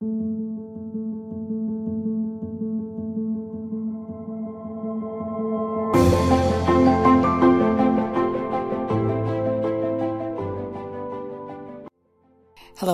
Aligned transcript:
Hello, 0.00 0.08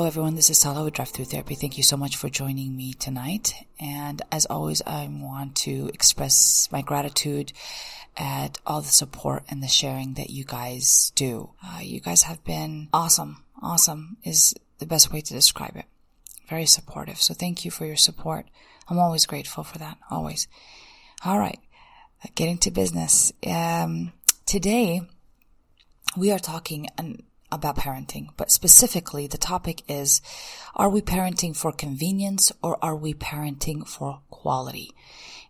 everyone. 0.05 0.35
This 0.35 0.51
is 0.51 0.59
Sala 0.59 0.83
with 0.83 0.95
Drive 0.95 1.11
Through 1.11 1.27
Therapy. 1.27 1.55
Thank 1.55 1.77
you 1.77 1.85
so 1.85 1.97
much 1.97 2.17
for 2.17 2.29
joining 2.29 2.77
me 2.77 2.93
tonight. 2.95 3.55
And 3.79 4.21
as 4.33 4.47
always, 4.47 4.83
I 4.85 5.09
want 5.09 5.55
to 5.59 5.89
express 5.95 6.69
my 6.73 6.83
gratitude 6.83 7.53
at 8.17 8.59
all 8.67 8.81
the 8.81 8.89
support 8.89 9.45
and 9.49 9.63
the 9.63 9.69
sharing 9.69 10.15
that 10.15 10.31
you 10.31 10.43
guys 10.43 11.13
do. 11.15 11.51
Uh, 11.65 11.79
you 11.83 12.01
guys 12.01 12.25
have 12.25 12.43
been 12.43 12.89
awesome. 12.93 13.45
Awesome 13.63 14.17
is 14.25 14.57
the 14.79 14.87
best 14.87 15.13
way 15.13 15.21
to 15.21 15.33
describe 15.33 15.77
it. 15.77 15.85
Very 16.49 16.67
supportive. 16.67 17.21
So 17.21 17.35
thank 17.35 17.65
you 17.65 17.71
for 17.71 17.87
your 17.87 17.97
support. 17.97 18.47
I'm 18.89 18.99
always 18.99 19.27
grateful 19.27 19.65
for 19.65 19.79
that. 19.79 19.99
Always. 20.11 20.47
All 21.25 21.39
right. 21.39 21.59
Getting 22.35 22.59
to 22.59 22.71
business. 22.71 23.33
Um, 23.47 24.13
today 24.45 25.03
we 26.17 26.31
are 26.31 26.39
talking 26.39 26.89
and 26.97 27.23
about 27.53 27.77
parenting, 27.77 28.29
but 28.37 28.51
specifically 28.51 29.27
the 29.27 29.39
topic 29.39 29.83
is, 29.89 30.21
are 30.75 30.89
we 30.89 31.01
parenting 31.01 31.57
for 31.57 31.73
convenience 31.73 32.53
or 32.63 32.83
are 32.83 32.97
we 32.97 33.15
parenting 33.15 33.87
for 33.87 34.21
quality? 34.31 34.93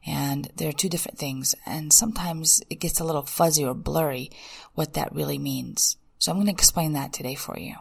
And 0.07 0.51
there 0.57 0.69
are 0.69 0.73
two 0.73 0.89
different 0.89 1.19
things. 1.19 1.55
And 1.65 1.93
sometimes 1.93 2.63
it 2.71 2.77
gets 2.81 3.01
a 3.01 3.05
little 3.05 3.23
fuzzy 3.23 3.65
or 3.65 3.75
blurry 3.75 4.31
what 4.75 4.95
that 4.95 5.15
really 5.15 5.39
means. 5.39 5.97
So 6.19 6.31
I'm 6.31 6.39
going 6.39 6.47
to 6.47 6.53
explain 6.53 6.93
that 6.93 7.13
today 7.13 7.35
for 7.35 7.59
you. 7.59 7.75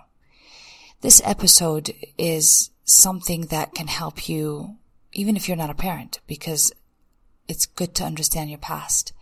This 1.02 1.22
episode 1.24 1.94
is 2.18 2.72
something 2.86 3.48
that 3.48 3.74
can 3.74 3.88
help 3.88 4.30
you 4.30 4.78
even 5.12 5.36
if 5.36 5.48
you're 5.48 5.58
not 5.58 5.70
a 5.70 5.76
parent 5.76 6.20
because 6.28 6.72
it's 7.48 7.66
good 7.66 7.94
to 7.96 8.04
understand 8.04 8.50
your 8.50 8.60
past 8.60 9.14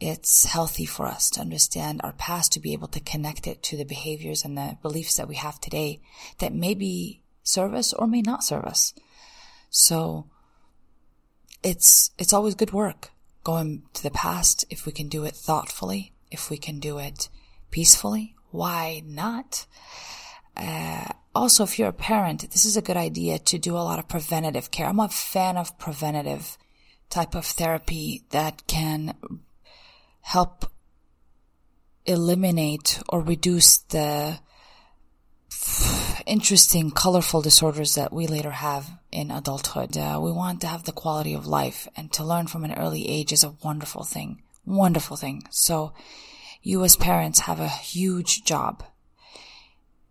it's 0.00 0.44
healthy 0.44 0.84
for 0.84 1.06
us 1.06 1.30
to 1.30 1.40
understand 1.40 2.00
our 2.02 2.12
past 2.12 2.52
to 2.52 2.60
be 2.60 2.72
able 2.72 2.88
to 2.88 3.00
connect 3.00 3.46
it 3.46 3.62
to 3.62 3.76
the 3.76 3.84
behaviors 3.84 4.44
and 4.44 4.56
the 4.56 4.76
beliefs 4.82 5.16
that 5.16 5.28
we 5.28 5.36
have 5.36 5.60
today 5.60 6.00
that 6.38 6.52
maybe 6.52 7.22
serve 7.42 7.74
us 7.74 7.92
or 7.92 8.06
may 8.06 8.20
not 8.20 8.42
serve 8.42 8.64
us. 8.64 8.92
So 9.70 10.26
it's, 11.62 12.10
it's 12.18 12.32
always 12.32 12.54
good 12.54 12.72
work 12.72 13.10
going 13.44 13.82
to 13.94 14.02
the 14.02 14.10
past 14.10 14.64
if 14.68 14.84
we 14.84 14.92
can 14.92 15.08
do 15.08 15.24
it 15.24 15.34
thoughtfully, 15.34 16.12
if 16.30 16.50
we 16.50 16.56
can 16.56 16.80
do 16.80 16.98
it 16.98 17.28
peacefully. 17.70 18.34
Why 18.50 19.02
not? 19.06 19.66
Uh, 20.56 21.12
also, 21.34 21.64
if 21.64 21.78
you're 21.78 21.88
a 21.88 21.92
parent, 21.92 22.50
this 22.52 22.64
is 22.64 22.76
a 22.76 22.82
good 22.82 22.96
idea 22.96 23.38
to 23.38 23.58
do 23.58 23.76
a 23.76 23.78
lot 23.78 23.98
of 23.98 24.08
preventative 24.08 24.70
care. 24.70 24.86
I'm 24.86 25.00
a 25.00 25.08
fan 25.08 25.56
of 25.56 25.78
preventative 25.78 26.56
type 27.10 27.34
of 27.34 27.44
therapy 27.44 28.24
that 28.30 28.66
can 28.66 29.14
help 30.20 30.70
eliminate 32.06 33.00
or 33.08 33.20
reduce 33.20 33.78
the 33.78 34.38
interesting, 36.26 36.90
colorful 36.90 37.42
disorders 37.42 37.94
that 37.94 38.12
we 38.12 38.26
later 38.26 38.50
have 38.50 38.90
in 39.10 39.30
adulthood. 39.30 39.96
Uh, 39.96 40.18
we 40.22 40.32
want 40.32 40.60
to 40.60 40.66
have 40.66 40.84
the 40.84 40.92
quality 40.92 41.34
of 41.34 41.46
life 41.46 41.88
and 41.96 42.12
to 42.12 42.24
learn 42.24 42.46
from 42.46 42.64
an 42.64 42.74
early 42.74 43.08
age 43.08 43.32
is 43.32 43.44
a 43.44 43.54
wonderful 43.62 44.04
thing. 44.04 44.42
Wonderful 44.64 45.16
thing. 45.16 45.42
So 45.50 45.92
you 46.62 46.82
as 46.84 46.96
parents 46.96 47.40
have 47.40 47.60
a 47.60 47.68
huge 47.68 48.44
job. 48.44 48.84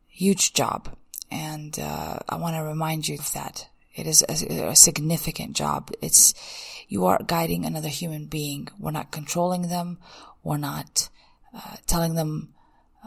Huge 0.08 0.54
job. 0.54 0.96
And, 1.34 1.80
uh, 1.80 2.20
I 2.30 2.36
want 2.36 2.56
to 2.56 2.64
remind 2.64 3.08
you 3.08 3.18
of 3.18 3.32
that. 3.34 3.68
It 3.96 4.06
is 4.08 4.24
a, 4.30 4.70
a 4.70 4.76
significant 4.76 5.56
job. 5.56 5.92
It's, 6.02 6.34
you 6.88 7.06
are 7.06 7.20
guiding 7.26 7.66
another 7.66 7.90
human 7.90 8.28
being. 8.28 8.68
We're 8.80 8.92
not 8.92 9.12
controlling 9.12 9.70
them. 9.70 9.98
We're 10.44 10.58
not 10.58 11.10
uh, 11.56 11.78
telling 11.88 12.14
them 12.16 12.54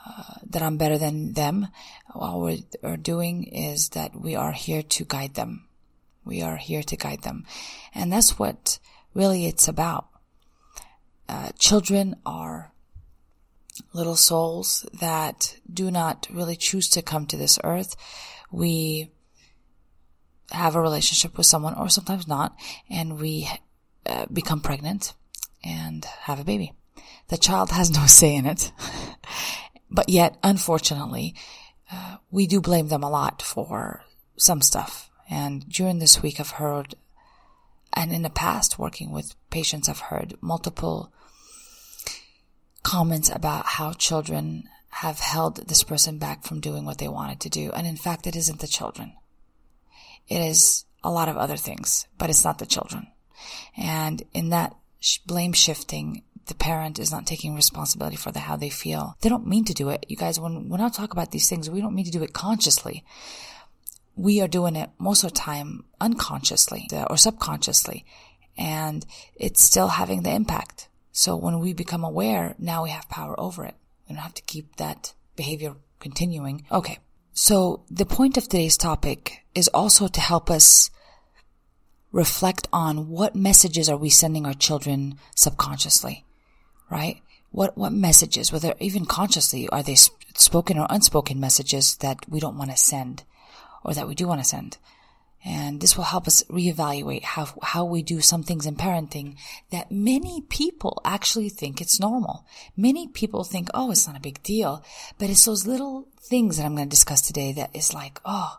uh, 0.07 0.35
that 0.51 0.63
I'm 0.63 0.77
better 0.77 0.99
than 0.99 1.35
them. 1.35 1.69
All 2.15 2.41
we 2.41 2.67
are 2.83 2.97
doing 2.97 3.45
is 3.45 3.91
that 3.91 4.19
we 4.19 4.35
are 4.35 4.53
here 4.53 4.83
to 4.83 5.05
guide 5.05 5.35
them. 5.35 5.69
We 6.25 6.43
are 6.43 6.57
here 6.57 6.83
to 6.83 6.97
guide 6.97 7.23
them. 7.23 7.47
And 7.95 8.13
that's 8.13 8.39
what 8.39 8.79
really 9.15 9.47
it's 9.47 9.69
about. 9.69 10.09
Uh, 11.29 11.51
children 11.59 12.17
are 12.25 12.73
little 13.93 14.17
souls 14.17 14.87
that 14.93 15.57
do 15.73 15.91
not 15.91 16.27
really 16.31 16.57
choose 16.57 16.89
to 16.91 17.03
come 17.03 17.27
to 17.27 17.37
this 17.37 17.59
earth. 17.65 17.97
We 18.51 19.11
have 20.51 20.77
a 20.77 20.81
relationship 20.81 21.37
with 21.37 21.47
someone 21.47 21.75
or 21.75 21.89
sometimes 21.89 22.29
not, 22.29 22.57
and 22.89 23.19
we 23.19 23.49
uh, 24.07 24.27
become 24.33 24.61
pregnant 24.61 25.15
and 25.65 26.05
have 26.05 26.41
a 26.41 26.45
baby. 26.45 26.73
The 27.29 27.37
child 27.37 27.71
has 27.71 27.91
no 27.91 28.07
say 28.07 28.35
in 28.35 28.47
it. 28.47 28.73
but 29.91 30.09
yet, 30.09 30.37
unfortunately, 30.43 31.35
uh, 31.91 32.17
we 32.31 32.47
do 32.47 32.61
blame 32.61 32.89
them 32.89 33.03
a 33.03 33.11
lot 33.11 33.43
for 33.43 34.05
some 34.37 34.63
stuff. 34.63 35.11
And 35.29 35.69
during 35.69 35.99
this 35.99 36.23
week, 36.23 36.39
I've 36.39 36.51
heard, 36.51 36.95
and 37.93 38.13
in 38.13 38.23
the 38.23 38.31
past, 38.31 38.79
working 38.79 39.11
with 39.11 39.35
patients, 39.51 39.89
I've 39.89 39.99
heard 39.99 40.35
multiple 40.41 41.13
comments 42.87 43.29
about 43.29 43.67
how 43.67 43.93
children 43.93 44.63
have 44.91 45.19
held 45.19 45.57
this 45.67 45.83
person 45.83 46.19
back 46.19 46.45
from 46.45 46.61
doing 46.61 46.85
what 46.85 46.99
they 46.99 47.09
wanted 47.09 47.41
to 47.41 47.51
do. 47.51 47.73
And 47.73 47.85
in 47.85 47.97
fact, 47.97 48.29
it 48.29 48.37
isn't 48.37 48.61
the 48.61 48.69
children. 48.69 49.13
It 50.29 50.39
is 50.39 50.85
a 51.03 51.11
lot 51.11 51.29
of 51.29 51.37
other 51.37 51.57
things, 51.57 52.07
but 52.17 52.31
it's 52.31 52.45
not 52.45 52.59
the 52.59 52.65
children. 52.65 53.09
And 53.77 54.23
in 54.33 54.51
that 54.51 54.77
blame 55.27 55.53
shifting, 55.53 56.23
the 56.47 56.55
parent 56.55 57.01
is 57.01 57.11
not 57.11 57.27
taking 57.27 57.57
responsibility 57.57 58.17
for 58.17 58.31
the 58.31 58.39
how 58.39 58.55
they 58.55 58.71
feel. 58.71 59.17
They 59.21 59.31
don't 59.31 59.49
mean 59.49 59.65
to 59.65 59.75
do 59.75 59.89
it. 59.89 60.07
You 60.09 60.17
guys, 60.17 60.39
when, 60.39 60.69
when 60.69 60.81
I 60.81 60.89
talk 60.89 61.13
about 61.13 61.33
these 61.33 61.49
things, 61.49 61.69
we 61.69 61.81
don't 61.81 61.95
mean 61.95 62.05
to 62.05 62.13
do 62.13 62.23
it 62.23 62.33
consciously. 62.33 63.05
We 64.15 64.41
are 64.43 64.49
doing 64.49 64.77
it 64.77 64.91
most 64.97 65.25
of 65.25 65.33
the 65.33 65.37
time 65.37 65.87
unconsciously 66.01 66.89
or 67.11 67.17
subconsciously. 67.17 68.07
And 68.57 69.05
it's 69.35 69.65
still 69.65 69.89
having 69.89 70.23
the 70.23 70.31
impact. 70.33 70.89
So 71.17 71.35
when 71.35 71.61
we 71.61 71.73
become 71.73 72.05
aware, 72.05 72.55
now 72.59 72.83
we 72.83 72.91
have 72.91 73.09
power 73.09 73.35
over 73.41 73.65
it. 73.65 73.75
We 74.07 74.15
don't 74.15 74.23
have 74.23 74.35
to 74.35 74.43
keep 74.43 74.77
that 74.77 75.15
behavior 75.35 75.75
continuing. 75.99 76.67
Okay. 76.71 76.99
So 77.33 77.85
the 77.91 78.05
point 78.05 78.37
of 78.37 78.43
today's 78.43 78.77
topic 78.77 79.47
is 79.55 79.69
also 79.69 80.09
to 80.09 80.21
help 80.21 80.51
us 80.51 80.91
reflect 82.13 82.69
on 82.71 83.09
what 83.09 83.35
messages 83.35 83.89
are 83.89 83.97
we 83.97 84.11
sending 84.11 84.45
our 84.45 84.53
children 84.53 85.15
subconsciously, 85.35 86.27
right? 86.91 87.23
What, 87.51 87.79
what 87.79 87.95
messages, 87.95 88.53
whether 88.53 88.75
even 88.79 89.07
consciously, 89.07 89.67
are 89.71 89.83
they 89.83 89.97
spoken 90.35 90.77
or 90.79 90.87
unspoken 90.91 91.41
messages 91.41 91.97
that 91.97 92.29
we 92.29 92.41
don't 92.41 92.59
want 92.59 92.73
to 92.73 92.77
send 92.77 93.25
or 93.83 93.95
that 93.95 94.07
we 94.07 94.15
do 94.15 94.29
want 94.29 94.43
to 94.43 94.47
send? 94.47 94.77
And 95.47 95.81
this 95.81 95.97
will 95.97 96.05
help 96.05 96.27
us 96.27 96.43
reevaluate 96.51 97.23
how, 97.23 97.47
how 97.63 97.85
we 97.85 98.03
do 98.03 98.21
some 98.21 98.43
things 98.43 98.67
in 98.67 98.75
parenting 98.75 99.37
that 99.71 99.93
many 99.93 100.41
people 100.41 101.01
actually 101.05 101.51
think 101.51 101.81
it's 101.81 102.01
normal. 102.01 102.45
Many 102.77 103.07
people 103.07 103.45
think, 103.45 103.69
oh, 103.73 103.93
it's 103.93 104.09
not 104.09 104.17
a 104.17 104.21
big 104.21 104.43
deal, 104.43 104.85
but 105.19 105.31
it's 105.31 105.45
those 105.45 105.65
little 105.65 106.09
things 106.21 106.57
that 106.57 106.67
I'm 106.67 106.75
going 106.75 106.89
to 106.89 106.91
discuss 106.91 107.23
today 107.23 107.53
that 107.53 107.71
is 107.77 107.95
like, 107.95 108.21
oh, 108.25 108.59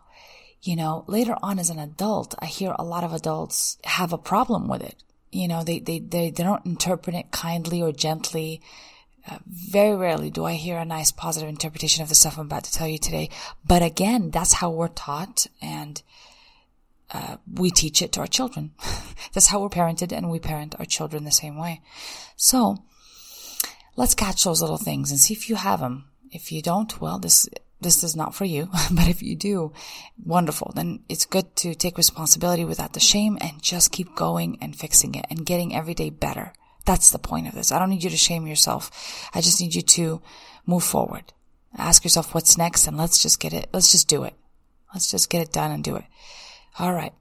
you 0.62 0.76
know, 0.76 1.04
later 1.06 1.36
on 1.42 1.58
as 1.58 1.68
an 1.68 1.78
adult, 1.78 2.34
I 2.38 2.46
hear 2.46 2.74
a 2.78 2.84
lot 2.84 3.04
of 3.04 3.12
adults 3.12 3.76
have 3.84 4.14
a 4.14 4.18
problem 4.18 4.66
with 4.66 4.82
it. 4.82 4.96
You 5.30 5.46
know, 5.46 5.64
they, 5.64 5.80
they, 5.80 5.98
they, 5.98 6.30
they 6.30 6.42
don't 6.42 6.64
interpret 6.64 7.14
it 7.14 7.30
kindly 7.30 7.82
or 7.82 7.92
gently. 7.92 8.62
Uh, 9.30 9.36
very 9.46 9.94
rarely 9.94 10.30
do 10.30 10.46
I 10.46 10.54
hear 10.54 10.78
a 10.78 10.86
nice 10.86 11.12
positive 11.12 11.50
interpretation 11.50 12.02
of 12.02 12.08
the 12.08 12.14
stuff 12.14 12.38
I'm 12.38 12.46
about 12.46 12.64
to 12.64 12.72
tell 12.72 12.88
you 12.88 12.98
today. 12.98 13.28
But 13.66 13.82
again, 13.82 14.30
that's 14.30 14.54
how 14.54 14.70
we're 14.70 14.88
taught 14.88 15.46
and 15.60 16.02
uh, 17.12 17.36
we 17.52 17.70
teach 17.70 18.02
it 18.02 18.12
to 18.12 18.20
our 18.20 18.26
children. 18.26 18.72
That's 19.32 19.46
how 19.48 19.60
we're 19.60 19.68
parented 19.68 20.12
and 20.12 20.30
we 20.30 20.38
parent 20.38 20.74
our 20.78 20.84
children 20.84 21.24
the 21.24 21.30
same 21.30 21.58
way. 21.58 21.80
So 22.36 22.78
let's 23.96 24.14
catch 24.14 24.44
those 24.44 24.60
little 24.60 24.78
things 24.78 25.10
and 25.10 25.18
see 25.18 25.34
if 25.34 25.48
you 25.48 25.56
have 25.56 25.80
them. 25.80 26.06
If 26.30 26.52
you 26.52 26.60
don't, 26.60 27.00
well, 27.00 27.18
this, 27.18 27.48
this 27.80 28.04
is 28.04 28.14
not 28.14 28.34
for 28.34 28.44
you. 28.44 28.68
but 28.90 29.08
if 29.08 29.22
you 29.22 29.36
do, 29.36 29.72
wonderful. 30.22 30.72
Then 30.74 31.00
it's 31.08 31.24
good 31.24 31.56
to 31.56 31.74
take 31.74 31.96
responsibility 31.96 32.64
without 32.64 32.92
the 32.92 33.00
shame 33.00 33.38
and 33.40 33.62
just 33.62 33.92
keep 33.92 34.14
going 34.14 34.58
and 34.60 34.76
fixing 34.76 35.14
it 35.14 35.24
and 35.30 35.46
getting 35.46 35.74
every 35.74 35.94
day 35.94 36.10
better. 36.10 36.52
That's 36.84 37.10
the 37.10 37.18
point 37.18 37.48
of 37.48 37.54
this. 37.54 37.72
I 37.72 37.78
don't 37.78 37.90
need 37.90 38.04
you 38.04 38.10
to 38.10 38.16
shame 38.16 38.46
yourself. 38.46 38.90
I 39.34 39.40
just 39.40 39.60
need 39.60 39.74
you 39.74 39.82
to 39.82 40.22
move 40.66 40.84
forward. 40.84 41.32
Ask 41.76 42.04
yourself 42.04 42.34
what's 42.34 42.56
next 42.58 42.86
and 42.86 42.96
let's 42.96 43.22
just 43.22 43.40
get 43.40 43.52
it. 43.52 43.68
Let's 43.72 43.92
just 43.92 44.08
do 44.08 44.24
it. 44.24 44.34
Let's 44.94 45.10
just 45.10 45.28
get 45.28 45.42
it 45.42 45.52
done 45.52 45.70
and 45.70 45.84
do 45.84 45.96
it. 45.96 46.04
All 46.78 46.94
right. 46.94 47.12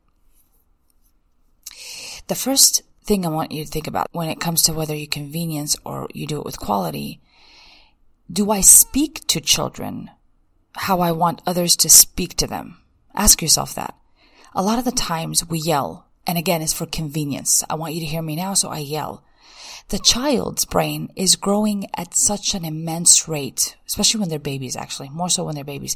The 2.28 2.36
first 2.36 2.84
thing 3.04 3.26
I 3.26 3.30
want 3.30 3.52
you 3.52 3.64
to 3.64 3.72
think 3.72 3.88
about 3.88 4.08
when 4.12 4.30
it 4.30 4.40
comes 4.40 4.62
to 4.64 4.74
whether 4.74 4.94
you 4.94 5.08
convenience 5.08 5.76
or 5.84 6.08
you 6.14 6.28
do 6.28 6.40
it 6.40 6.46
with 6.46 6.60
quality, 6.60 7.22
do 8.32 8.52
I 8.52 8.62
speak 8.62 9.26
to 9.28 9.42
children 9.42 10.12
how 10.76 11.00
I 11.00 11.12
want 11.12 11.42
others 11.48 11.76
to 11.78 11.90
speak 11.90 12.36
to 12.38 12.48
them? 12.48 12.78
Ask 13.16 13.42
yourself 13.42 13.74
that. 13.76 13.96
a 14.54 14.62
lot 14.62 14.80
of 14.80 14.86
the 14.86 14.92
times 14.92 15.48
we 15.48 15.60
yell, 15.60 16.08
and 16.26 16.38
again, 16.38 16.62
it's 16.62 16.74
for 16.74 16.86
convenience. 16.86 17.64
I 17.70 17.76
want 17.76 17.94
you 17.94 18.00
to 18.02 18.06
hear 18.06 18.22
me 18.22 18.36
now, 18.36 18.54
so 18.54 18.70
I 18.70 18.80
yell. 18.80 19.24
The 19.90 20.00
child's 20.00 20.66
brain 20.66 21.10
is 21.16 21.36
growing 21.36 21.88
at 21.96 22.14
such 22.14 22.54
an 22.54 22.66
immense 22.66 23.28
rate, 23.28 23.78
especially 23.88 24.20
when 24.20 24.30
they're 24.30 24.40
babies, 24.40 24.76
actually, 24.76 25.10
more 25.10 25.30
so 25.30 25.46
when 25.46 25.56
they're 25.56 25.64
babies. 25.64 25.96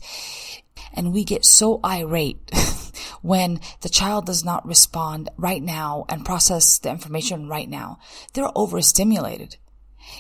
And 0.94 1.12
we 1.14 1.26
get 1.26 1.44
so 1.44 1.80
irate 1.84 2.52
when 3.22 3.60
the 3.82 3.90
child 3.90 4.26
does 4.26 4.44
not 4.44 4.66
respond 4.66 5.30
right 5.38 5.62
now 5.62 6.06
and 6.10 6.26
process 6.26 6.80
the 6.80 6.90
information 6.90 7.48
right 7.48 7.70
now. 7.70 8.00
They're 8.34 8.52
overstimulated. 8.56 9.58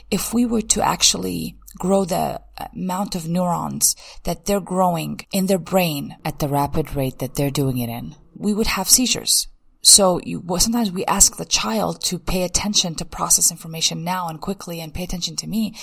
If 0.09 0.33
we 0.33 0.45
were 0.45 0.61
to 0.61 0.81
actually 0.81 1.57
grow 1.77 2.05
the 2.05 2.41
uh, 2.57 2.67
amount 2.73 3.15
of 3.15 3.27
neurons 3.27 3.95
that 4.23 4.45
they're 4.45 4.59
growing 4.59 5.25
in 5.31 5.47
their 5.47 5.57
brain 5.57 6.15
at 6.23 6.39
the 6.39 6.47
rapid 6.47 6.95
rate 6.95 7.19
that 7.19 7.35
they're 7.35 7.49
doing 7.49 7.77
it 7.77 7.89
in, 7.89 8.15
we 8.35 8.53
would 8.53 8.67
have 8.67 8.89
seizures. 8.89 9.47
So 9.81 10.19
you, 10.23 10.39
well, 10.41 10.59
sometimes 10.59 10.91
we 10.91 11.05
ask 11.05 11.37
the 11.37 11.45
child 11.45 12.03
to 12.03 12.19
pay 12.19 12.43
attention 12.43 12.93
to 12.95 13.05
process 13.05 13.49
information 13.49 14.03
now 14.03 14.27
and 14.27 14.39
quickly 14.39 14.79
and 14.79 14.93
pay 14.93 15.03
attention 15.03 15.35
to 15.37 15.47
me. 15.47 15.75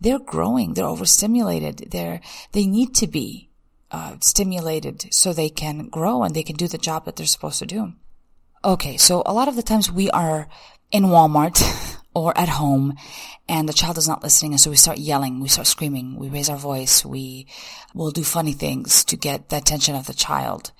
They're 0.00 0.20
growing. 0.20 0.74
They're 0.74 0.84
overstimulated. 0.84 1.88
They're, 1.90 2.20
they 2.52 2.66
need 2.66 2.94
to 2.96 3.08
be, 3.08 3.49
uh, 3.90 4.16
stimulated 4.20 5.12
so 5.12 5.32
they 5.32 5.48
can 5.48 5.88
grow 5.88 6.22
and 6.22 6.34
they 6.34 6.42
can 6.42 6.56
do 6.56 6.68
the 6.68 6.78
job 6.78 7.04
that 7.04 7.16
they're 7.16 7.26
supposed 7.26 7.58
to 7.58 7.66
do. 7.66 7.92
Okay. 8.64 8.96
So 8.96 9.22
a 9.26 9.32
lot 9.32 9.48
of 9.48 9.56
the 9.56 9.62
times 9.62 9.90
we 9.90 10.10
are 10.10 10.48
in 10.90 11.04
Walmart 11.04 11.96
or 12.14 12.36
at 12.36 12.48
home 12.48 12.94
and 13.48 13.68
the 13.68 13.72
child 13.72 13.98
is 13.98 14.08
not 14.08 14.22
listening. 14.22 14.52
And 14.52 14.60
so 14.60 14.70
we 14.70 14.76
start 14.76 14.98
yelling, 14.98 15.40
we 15.40 15.48
start 15.48 15.66
screaming, 15.66 16.16
we 16.16 16.28
raise 16.28 16.48
our 16.48 16.56
voice, 16.56 17.04
we 17.04 17.46
will 17.94 18.10
do 18.10 18.22
funny 18.22 18.52
things 18.52 19.04
to 19.04 19.16
get 19.16 19.48
the 19.48 19.56
attention 19.56 19.94
of 19.94 20.06
the 20.06 20.14
child 20.14 20.72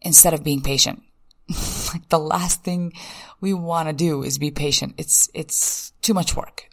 instead 0.00 0.34
of 0.34 0.44
being 0.44 0.60
patient. 0.60 1.02
like 1.92 2.08
the 2.08 2.18
last 2.18 2.62
thing 2.62 2.92
we 3.40 3.52
want 3.52 3.88
to 3.88 3.92
do 3.92 4.22
is 4.22 4.38
be 4.38 4.50
patient. 4.50 4.94
It's, 4.98 5.28
it's 5.34 5.92
too 6.02 6.14
much 6.14 6.36
work. 6.36 6.68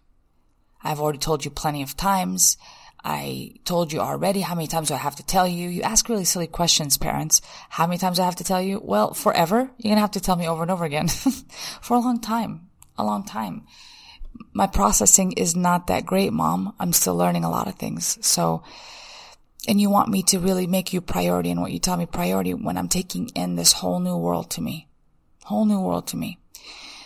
I've 0.83 1.00
already 1.00 1.19
told 1.19 1.44
you 1.45 1.51
plenty 1.51 1.81
of 1.81 1.97
times. 1.97 2.57
I 3.04 3.54
told 3.63 3.94
you 3.94 4.00
already. 4.00 4.42
How 4.42 4.56
many 4.56 4.68
times 4.68 4.90
do 4.90 4.94
I 4.94 4.98
have 4.98 5.16
to 5.18 5.25
tell 5.25 5.48
you? 5.48 5.69
You 5.69 5.84
ask 5.84 6.10
really 6.10 6.25
silly 6.25 6.48
questions, 6.48 6.98
parents. 6.98 7.42
How 7.69 7.88
many 7.88 7.98
times 7.98 8.18
do 8.18 8.24
I 8.24 8.25
have 8.25 8.36
to 8.38 8.44
tell 8.44 8.62
you? 8.62 8.81
Well, 8.84 9.13
forever. 9.13 9.72
You're 9.78 9.92
going 9.92 9.96
to 9.96 10.01
have 10.01 10.12
to 10.12 10.19
tell 10.19 10.36
me 10.36 10.48
over 10.48 10.62
and 10.62 10.72
over 10.72 10.86
again 10.86 11.07
for 11.81 11.96
a 11.96 12.00
long 12.00 12.19
time, 12.19 12.69
a 12.98 13.06
long 13.06 13.24
time. 13.24 13.66
My 14.54 14.68
processing 14.68 15.34
is 15.34 15.56
not 15.56 15.88
that 15.88 16.06
great, 16.06 16.34
mom. 16.34 16.74
I'm 16.80 16.94
still 16.94 17.16
learning 17.16 17.44
a 17.44 17.50
lot 17.50 17.68
of 17.68 17.75
things. 17.75 18.18
So, 18.25 18.63
and 19.68 19.80
you 19.80 19.90
want 19.90 20.10
me 20.10 20.24
to 20.24 20.40
really 20.40 20.68
make 20.68 20.94
you 20.94 21.01
priority 21.01 21.51
and 21.51 21.62
what 21.62 21.72
you 21.72 21.80
tell 21.80 21.98
me 21.98 22.06
priority 22.06 22.54
when 22.54 22.78
I'm 22.78 22.90
taking 22.90 23.30
in 23.30 23.56
this 23.56 23.74
whole 23.74 24.00
new 24.00 24.18
world 24.18 24.51
to 24.51 24.62
me. 24.62 24.88
Whole 25.46 25.66
new 25.66 25.80
world 25.80 26.07
to 26.07 26.18
me. 26.18 26.40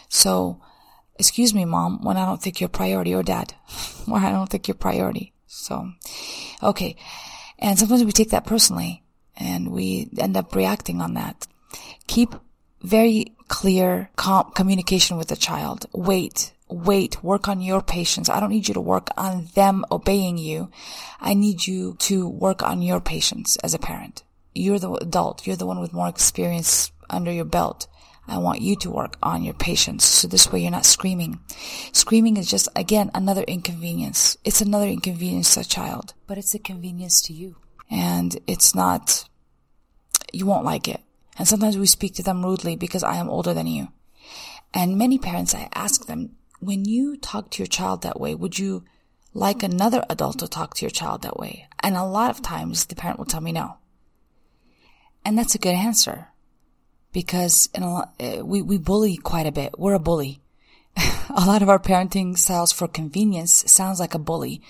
So, 0.10 0.62
excuse 1.18 1.54
me, 1.54 1.66
mom, 1.66 2.04
when 2.04 2.18
I 2.18 2.26
don't 2.26 2.42
think 2.42 2.60
you're 2.60 2.70
priority 2.70 3.14
or 3.14 3.24
dad, 3.24 3.54
when 4.06 4.24
I 4.24 4.32
don't 4.32 4.50
think 4.50 4.68
you're 4.68 4.76
priority. 4.76 5.33
So, 5.54 5.92
okay. 6.62 6.96
And 7.60 7.78
sometimes 7.78 8.04
we 8.04 8.12
take 8.12 8.32
that 8.32 8.46
personally 8.46 9.04
and 9.38 9.72
we 9.72 10.10
end 10.18 10.36
up 10.36 10.56
reacting 10.56 11.02
on 11.02 11.14
that. 11.14 11.48
Keep 12.08 12.36
very 12.82 13.36
clear 13.48 14.10
com- 14.16 14.52
communication 14.52 15.18
with 15.18 15.28
the 15.28 15.36
child. 15.36 15.86
Wait 15.94 16.54
wait, 16.74 17.24
work 17.24 17.48
on 17.48 17.62
your 17.62 17.82
patience. 17.82 18.30
I 18.30 18.40
don't 18.40 18.50
need 18.50 18.68
you 18.68 18.74
to 18.74 18.82
work 18.82 19.10
on 19.16 19.48
them 19.54 19.86
obeying 19.92 20.38
you. 20.38 20.70
I 21.20 21.34
need 21.36 21.66
you 21.66 21.96
to 22.00 22.28
work 22.28 22.64
on 22.64 22.82
your 22.82 23.00
patience 23.00 23.58
as 23.58 23.74
a 23.74 23.80
parent. 23.80 24.24
You're 24.56 24.80
the 24.80 24.92
adult. 24.94 25.46
You're 25.46 25.56
the 25.56 25.68
one 25.68 25.80
with 25.80 25.94
more 25.94 26.08
experience 26.08 26.92
under 27.10 27.32
your 27.32 27.46
belt. 27.46 27.88
I 28.28 28.38
want 28.38 28.62
you 28.62 28.76
to 28.78 28.90
work 28.92 29.18
on 29.22 29.44
your 29.44 29.54
patience. 29.54 30.06
So 30.06 30.28
this 30.28 30.52
way 30.52 30.62
you're 30.62 30.72
not 30.72 30.86
screaming. 30.86 31.40
Screaming 31.92 32.38
is 32.38 32.50
just, 32.50 32.70
again, 32.76 33.12
another 33.14 33.44
inconvenience. 33.44 34.38
It's 34.44 34.62
another 34.62 34.88
inconvenience 34.88 35.54
to 35.56 35.62
a 35.62 35.66
child, 35.66 36.14
but 36.26 36.38
it's 36.38 36.56
a 36.56 36.60
convenience 36.60 37.22
to 37.24 37.34
you. 37.34 37.58
And 37.92 38.38
it's 38.48 38.74
not, 38.74 39.28
you 40.32 40.46
won't 40.46 40.66
like 40.66 40.88
it. 40.88 41.02
And 41.38 41.48
sometimes 41.48 41.78
we 41.78 41.86
speak 41.86 42.16
to 42.16 42.24
them 42.24 42.46
rudely 42.46 42.76
because 42.76 43.04
I 43.04 43.16
am 43.18 43.30
older 43.30 43.54
than 43.54 43.68
you. 43.68 43.90
And 44.74 44.98
many 44.98 45.18
parents, 45.18 45.54
I 45.54 45.70
ask 45.74 46.06
them, 46.06 46.36
when 46.60 46.86
you 46.86 47.18
talk 47.18 47.52
to 47.52 47.60
your 47.60 47.68
child 47.68 48.04
that 48.04 48.20
way, 48.20 48.34
would 48.36 48.58
you 48.58 48.86
like 49.34 49.64
another 49.64 50.06
adult 50.10 50.40
to 50.40 50.48
talk 50.48 50.76
to 50.76 50.82
your 50.86 50.92
child 50.92 51.24
that 51.24 51.38
way? 51.38 51.68
And 51.82 51.96
a 51.98 52.06
lot 52.06 52.30
of 52.30 52.42
times 52.42 52.86
the 52.86 52.96
parent 52.96 53.20
will 53.20 53.26
tell 53.26 53.42
me 53.42 53.52
no. 53.52 53.78
And 55.26 55.38
that's 55.38 55.56
a 55.56 55.60
good 55.60 55.76
answer 55.76 56.30
because 57.14 57.70
lot, 57.80 58.14
eh, 58.20 58.42
we, 58.42 58.62
we 58.62 58.78
bully 58.78 59.18
quite 59.18 59.46
a 59.46 59.52
bit. 59.52 59.80
We're 59.80 59.94
a 59.94 60.00
bully. 60.00 60.42
a 60.98 61.46
lot 61.46 61.62
of 61.62 61.70
our 61.70 61.80
parenting 61.80 62.38
styles 62.38 62.72
for 62.72 62.88
convenience 62.88 63.72
sounds 63.72 64.00
like 64.00 64.14
a 64.14 64.20
bully. 64.20 64.62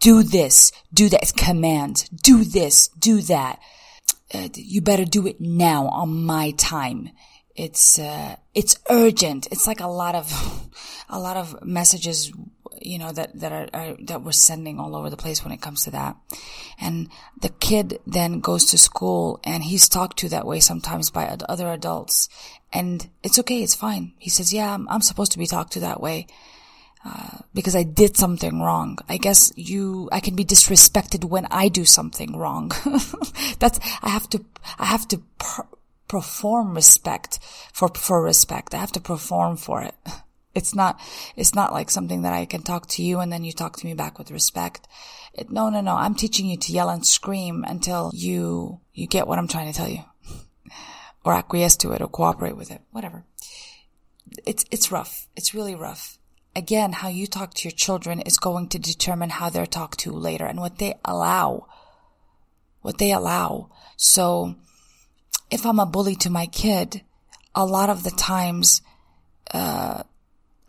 Do 0.00 0.22
this, 0.22 0.72
do 0.92 1.08
that. 1.10 1.22
It's 1.22 1.32
commands. 1.32 2.08
Do 2.08 2.42
this, 2.44 2.88
do 2.88 3.20
that. 3.22 3.60
Uh, 4.32 4.48
you 4.54 4.80
better 4.80 5.04
do 5.04 5.26
it 5.26 5.40
now 5.40 5.88
on 5.88 6.24
my 6.24 6.52
time 6.52 7.10
it's 7.60 7.98
uh, 7.98 8.36
it's 8.54 8.78
urgent. 8.88 9.46
It's 9.50 9.66
like 9.66 9.80
a 9.80 9.86
lot 9.86 10.14
of 10.14 10.70
a 11.08 11.18
lot 11.18 11.36
of 11.36 11.62
messages, 11.64 12.32
you 12.80 12.98
know, 12.98 13.12
that 13.12 13.38
that 13.38 13.52
are, 13.52 13.68
are, 13.72 13.96
that 14.00 14.22
we're 14.22 14.32
sending 14.32 14.78
all 14.78 14.96
over 14.96 15.10
the 15.10 15.16
place 15.16 15.44
when 15.44 15.52
it 15.52 15.60
comes 15.60 15.84
to 15.84 15.90
that. 15.92 16.16
And 16.80 17.08
the 17.40 17.48
kid 17.48 18.00
then 18.06 18.40
goes 18.40 18.66
to 18.66 18.78
school 18.78 19.40
and 19.44 19.62
he's 19.62 19.88
talked 19.88 20.18
to 20.18 20.28
that 20.30 20.46
way 20.46 20.60
sometimes 20.60 21.10
by 21.10 21.26
other 21.26 21.68
adults, 21.68 22.28
and 22.72 23.08
it's 23.22 23.38
okay. 23.38 23.62
It's 23.62 23.74
fine. 23.74 24.12
He 24.18 24.30
says, 24.30 24.52
"Yeah, 24.52 24.74
I'm, 24.74 24.88
I'm 24.88 25.02
supposed 25.02 25.32
to 25.32 25.38
be 25.38 25.46
talked 25.46 25.72
to 25.74 25.80
that 25.80 26.00
way." 26.00 26.26
Uh, 27.02 27.38
because 27.54 27.74
I 27.74 27.82
did 27.82 28.18
something 28.18 28.60
wrong. 28.60 28.98
I 29.08 29.16
guess 29.16 29.54
you, 29.56 30.10
I 30.12 30.20
can 30.20 30.36
be 30.36 30.44
disrespected 30.44 31.24
when 31.24 31.46
I 31.50 31.68
do 31.68 31.86
something 31.86 32.36
wrong. 32.36 32.72
That's, 33.58 33.80
I 34.02 34.10
have 34.10 34.28
to, 34.28 34.44
I 34.78 34.84
have 34.84 35.08
to 35.08 35.22
per- 35.38 35.66
perform 36.08 36.74
respect 36.74 37.38
for, 37.72 37.88
for 37.88 38.22
respect. 38.22 38.74
I 38.74 38.78
have 38.78 38.92
to 38.92 39.00
perform 39.00 39.56
for 39.56 39.82
it. 39.82 39.94
It's 40.54 40.74
not, 40.74 41.00
it's 41.36 41.54
not 41.54 41.72
like 41.72 41.90
something 41.90 42.22
that 42.22 42.32
I 42.32 42.44
can 42.44 42.62
talk 42.62 42.88
to 42.88 43.02
you 43.02 43.20
and 43.20 43.32
then 43.32 43.44
you 43.44 43.52
talk 43.52 43.76
to 43.76 43.86
me 43.86 43.94
back 43.94 44.18
with 44.18 44.30
respect. 44.30 44.88
It, 45.32 45.50
no, 45.50 45.70
no, 45.70 45.80
no. 45.80 45.94
I'm 45.94 46.14
teaching 46.14 46.46
you 46.46 46.56
to 46.56 46.72
yell 46.72 46.88
and 46.88 47.06
scream 47.06 47.64
until 47.66 48.10
you, 48.12 48.80
you 48.92 49.06
get 49.06 49.28
what 49.28 49.38
I'm 49.38 49.48
trying 49.48 49.72
to 49.72 49.76
tell 49.76 49.88
you 49.88 50.02
or 51.24 51.34
acquiesce 51.34 51.76
to 51.78 51.92
it 51.92 52.02
or 52.02 52.08
cooperate 52.08 52.56
with 52.56 52.70
it, 52.70 52.80
whatever. 52.90 53.24
It's, 54.44 54.64
it's 54.70 54.90
rough. 54.90 55.28
It's 55.36 55.54
really 55.54 55.74
rough. 55.74 56.18
Again, 56.56 56.92
how 56.92 57.08
you 57.08 57.28
talk 57.28 57.54
to 57.54 57.68
your 57.68 57.76
children 57.76 58.20
is 58.20 58.36
going 58.36 58.68
to 58.70 58.78
determine 58.78 59.30
how 59.30 59.50
they're 59.50 59.66
talked 59.66 60.00
to 60.00 60.10
later 60.10 60.46
and 60.46 60.58
what 60.58 60.78
they 60.78 60.94
allow. 61.04 61.68
What 62.82 62.98
they 62.98 63.12
allow. 63.12 63.70
So, 63.96 64.56
if 65.50 65.64
I'm 65.66 65.78
a 65.78 65.86
bully 65.86 66.16
to 66.16 66.30
my 66.30 66.46
kid, 66.46 67.02
a 67.54 67.64
lot 67.64 67.90
of 67.90 68.02
the 68.02 68.10
times, 68.10 68.82
uh, 69.52 70.04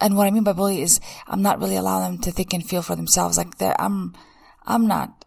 and 0.02 0.18
what 0.18 0.28
I 0.28 0.32
mean 0.32 0.44
by 0.44 0.54
bully 0.54 0.82
is 0.82 1.00
I'm 1.28 1.42
not 1.42 1.60
really 1.60 1.76
allowing 1.78 2.04
them 2.04 2.22
to 2.24 2.32
think 2.32 2.54
and 2.54 2.68
feel 2.68 2.82
for 2.82 2.96
themselves. 2.96 3.38
Like 3.38 3.54
I'm, 3.80 4.14
I'm 4.66 4.88
not, 4.88 5.26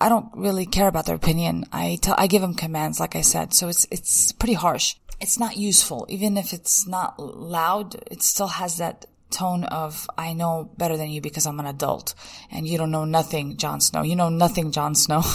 I 0.00 0.08
don't 0.08 0.30
really 0.34 0.66
care 0.66 0.88
about 0.88 1.06
their 1.06 1.14
opinion. 1.16 1.66
I 1.72 1.98
tell, 2.00 2.14
I 2.18 2.26
give 2.26 2.42
them 2.42 2.54
commands, 2.54 2.98
like 2.98 3.14
I 3.14 3.20
said. 3.20 3.54
So 3.54 3.68
it's, 3.68 3.86
it's 3.90 4.32
pretty 4.32 4.54
harsh. 4.54 4.96
It's 5.20 5.38
not 5.38 5.56
useful. 5.56 6.06
Even 6.08 6.36
if 6.36 6.52
it's 6.52 6.86
not 6.86 7.20
loud, 7.20 7.94
it 8.10 8.22
still 8.22 8.48
has 8.48 8.78
that 8.78 9.06
tone 9.30 9.64
of, 9.64 10.08
I 10.18 10.32
know 10.32 10.70
better 10.76 10.96
than 10.96 11.10
you 11.10 11.20
because 11.20 11.46
I'm 11.46 11.60
an 11.60 11.66
adult 11.66 12.14
and 12.50 12.66
you 12.66 12.78
don't 12.78 12.90
know 12.90 13.04
nothing, 13.04 13.56
Jon 13.56 13.80
Snow. 13.80 14.02
You 14.02 14.16
know 14.16 14.30
nothing, 14.30 14.72
Jon 14.72 14.94
Snow. 14.94 15.22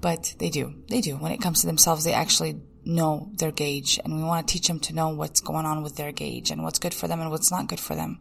But 0.00 0.34
they 0.38 0.50
do. 0.50 0.74
They 0.88 1.00
do. 1.00 1.16
When 1.16 1.32
it 1.32 1.40
comes 1.40 1.60
to 1.60 1.66
themselves, 1.66 2.04
they 2.04 2.12
actually 2.12 2.60
know 2.88 3.30
their 3.34 3.52
gauge 3.52 4.00
and 4.02 4.16
we 4.16 4.22
want 4.22 4.48
to 4.48 4.52
teach 4.52 4.66
them 4.66 4.80
to 4.80 4.94
know 4.94 5.10
what's 5.10 5.40
going 5.40 5.66
on 5.66 5.82
with 5.82 5.96
their 5.96 6.10
gauge 6.10 6.50
and 6.50 6.62
what's 6.64 6.78
good 6.78 6.94
for 6.94 7.06
them 7.06 7.20
and 7.20 7.30
what's 7.30 7.50
not 7.50 7.68
good 7.68 7.78
for 7.78 7.94
them. 7.94 8.18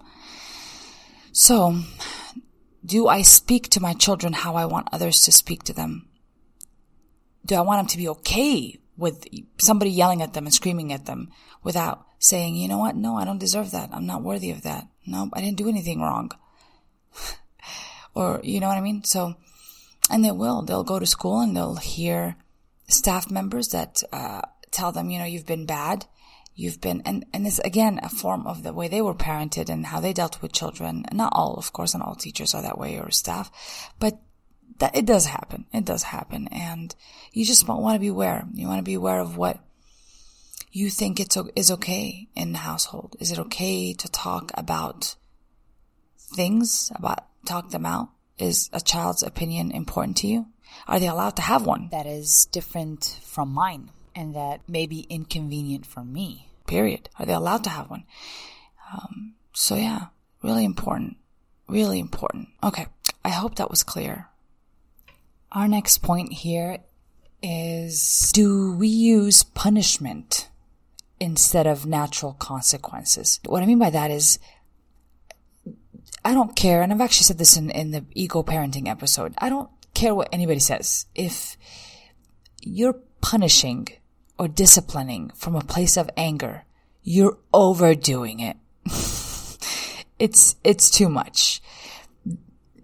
So, 1.31 1.79
do 2.85 3.07
I 3.07 3.21
speak 3.21 3.69
to 3.69 3.79
my 3.79 3.93
children 3.93 4.33
how 4.33 4.55
I 4.55 4.65
want 4.65 4.89
others 4.91 5.21
to 5.21 5.31
speak 5.31 5.63
to 5.63 5.73
them? 5.73 6.09
Do 7.45 7.55
I 7.55 7.61
want 7.61 7.79
them 7.79 7.87
to 7.87 7.97
be 7.97 8.09
okay 8.09 8.79
with 8.97 9.25
somebody 9.57 9.91
yelling 9.91 10.21
at 10.21 10.33
them 10.33 10.45
and 10.45 10.53
screaming 10.53 10.91
at 10.91 11.05
them 11.05 11.31
without 11.63 12.05
saying, 12.19 12.55
you 12.55 12.67
know 12.67 12.79
what? 12.79 12.95
No, 12.95 13.15
I 13.15 13.25
don't 13.25 13.37
deserve 13.37 13.71
that. 13.71 13.89
I'm 13.93 14.05
not 14.05 14.23
worthy 14.23 14.51
of 14.51 14.63
that. 14.63 14.87
No, 15.05 15.29
I 15.33 15.41
didn't 15.41 15.57
do 15.57 15.69
anything 15.69 16.01
wrong. 16.01 16.31
or, 18.15 18.41
you 18.43 18.59
know 18.59 18.67
what 18.67 18.77
I 18.77 18.81
mean? 18.81 19.03
So, 19.03 19.35
and 20.09 20.25
they 20.25 20.31
will. 20.31 20.63
They'll 20.63 20.83
go 20.83 20.99
to 20.99 21.05
school 21.05 21.39
and 21.39 21.55
they'll 21.55 21.75
hear 21.75 22.35
staff 22.87 23.29
members 23.29 23.69
that 23.69 24.01
uh, 24.11 24.41
tell 24.71 24.91
them, 24.91 25.09
you 25.09 25.19
know, 25.19 25.25
you've 25.25 25.45
been 25.45 25.65
bad. 25.65 26.05
You've 26.55 26.81
been, 26.81 27.03
and, 27.05 27.23
and 27.33 27.45
it's 27.45 27.59
again 27.59 27.99
a 28.01 28.09
form 28.09 28.47
of 28.47 28.63
the 28.63 28.73
way 28.73 28.87
they 28.87 29.01
were 29.01 29.13
parented 29.13 29.69
and 29.69 29.85
how 29.85 29.99
they 29.99 30.11
dealt 30.11 30.41
with 30.41 30.53
children. 30.53 31.05
Not 31.11 31.33
all, 31.35 31.53
of 31.53 31.71
course, 31.71 31.93
not 31.93 32.07
all 32.07 32.15
teachers 32.15 32.55
are 32.55 32.63
that 32.63 32.79
way 32.79 32.99
or 32.99 33.11
staff, 33.11 33.51
but 33.99 34.19
that 34.79 34.95
it 34.95 35.05
does 35.05 35.27
happen. 35.27 35.65
It 35.71 35.85
does 35.85 36.01
happen. 36.01 36.47
And 36.47 36.95
you 37.31 37.45
just 37.45 37.67
want 37.67 37.95
to 37.95 37.99
be 37.99 38.07
aware. 38.07 38.47
You 38.53 38.67
want 38.67 38.79
to 38.79 38.83
be 38.83 38.95
aware 38.95 39.19
of 39.19 39.37
what, 39.37 39.59
you 40.71 40.89
think 40.89 41.19
it's 41.19 41.37
is 41.55 41.71
okay 41.71 42.27
in 42.35 42.53
the 42.53 42.59
household? 42.59 43.15
Is 43.19 43.31
it 43.31 43.39
okay 43.39 43.93
to 43.93 44.07
talk 44.09 44.51
about 44.55 45.15
things, 46.17 46.91
about 46.95 47.25
talk 47.45 47.69
them 47.69 47.85
out? 47.85 48.09
Is 48.37 48.69
a 48.73 48.81
child's 48.81 49.23
opinion 49.23 49.71
important 49.71 50.17
to 50.17 50.27
you? 50.27 50.47
Are 50.87 50.99
they 50.99 51.07
allowed 51.07 51.35
to 51.37 51.41
have 51.41 51.65
one 51.65 51.89
that 51.91 52.05
is 52.05 52.45
different 52.51 53.19
from 53.23 53.49
mine 53.49 53.89
and 54.17 54.35
that 54.35 54.67
may 54.67 54.87
be 54.87 55.01
inconvenient 55.09 55.85
for 55.85 56.03
me? 56.03 56.49
Period. 56.65 57.09
Are 57.19 57.25
they 57.25 57.33
allowed 57.33 57.63
to 57.65 57.69
have 57.69 57.89
one? 57.89 58.03
Um, 58.91 59.35
so 59.53 59.75
yeah, 59.75 60.07
really 60.41 60.65
important. 60.65 61.17
Really 61.69 61.99
important. 61.99 62.49
Okay. 62.63 62.87
I 63.23 63.29
hope 63.29 63.55
that 63.55 63.69
was 63.69 63.83
clear. 63.83 64.27
Our 65.51 65.67
next 65.67 65.99
point 65.99 66.33
here 66.33 66.79
is 67.43 68.31
do 68.33 68.75
we 68.75 68.87
use 68.87 69.43
punishment 69.43 70.49
instead 71.19 71.67
of 71.67 71.85
natural 71.85 72.33
consequences? 72.33 73.39
What 73.45 73.61
I 73.61 73.67
mean 73.67 73.79
by 73.79 73.91
that 73.91 74.09
is 74.09 74.39
I 76.25 76.33
don't 76.33 76.55
care, 76.55 76.81
and 76.81 76.91
I've 76.91 77.01
actually 77.01 77.25
said 77.25 77.37
this 77.37 77.55
in, 77.55 77.69
in 77.69 77.91
the 77.91 78.03
ego 78.13 78.43
parenting 78.43 78.87
episode. 78.87 79.33
I 79.37 79.49
don't 79.49 79.69
care 79.93 80.15
what 80.15 80.29
anybody 80.33 80.59
says. 80.59 81.05
If 81.15 81.55
you're 82.61 82.99
punishing 83.21 83.87
or 84.37 84.47
disciplining 84.47 85.31
from 85.35 85.55
a 85.55 85.61
place 85.61 85.97
of 85.97 86.09
anger, 86.15 86.65
you're 87.03 87.37
overdoing 87.53 88.39
it. 88.39 88.57
it's, 90.19 90.55
it's 90.63 90.89
too 90.89 91.09
much 91.09 91.61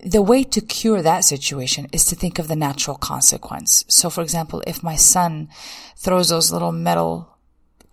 the 0.03 0.21
way 0.21 0.43
to 0.43 0.61
cure 0.61 1.01
that 1.01 1.23
situation 1.23 1.87
is 1.93 2.05
to 2.05 2.15
think 2.15 2.37
of 2.37 2.47
the 2.47 2.55
natural 2.55 2.97
consequence. 2.97 3.85
So, 3.87 4.09
for 4.09 4.21
example, 4.21 4.61
if 4.67 4.83
my 4.83 4.95
son 4.95 5.49
throws 5.95 6.29
those 6.29 6.51
little 6.51 6.73
metal 6.73 7.32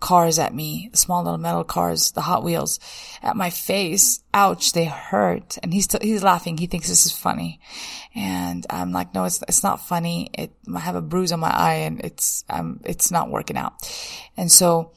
cars 0.01 0.39
at 0.39 0.53
me, 0.53 0.89
small 0.93 1.23
little 1.23 1.37
metal 1.37 1.63
cars, 1.63 2.11
the 2.11 2.21
Hot 2.21 2.43
Wheels 2.43 2.79
at 3.23 3.37
my 3.37 3.49
face, 3.49 4.21
ouch, 4.33 4.73
they 4.73 4.83
hurt. 4.83 5.57
And 5.63 5.73
he's, 5.73 5.87
t- 5.87 5.99
he's 6.01 6.23
laughing. 6.23 6.57
He 6.57 6.67
thinks 6.67 6.89
this 6.89 7.05
is 7.05 7.13
funny. 7.13 7.61
And 8.13 8.65
I'm 8.69 8.91
like, 8.91 9.13
no, 9.13 9.23
it's, 9.23 9.41
it's 9.47 9.63
not 9.63 9.87
funny. 9.87 10.29
It, 10.33 10.51
I 10.75 10.79
have 10.79 10.95
a 10.95 11.01
bruise 11.01 11.31
on 11.31 11.39
my 11.39 11.51
eye 11.51 11.85
and 11.85 12.01
it's, 12.01 12.43
um, 12.49 12.81
it's 12.83 13.11
not 13.11 13.29
working 13.29 13.55
out. 13.55 13.73
And 14.35 14.51
so, 14.51 14.91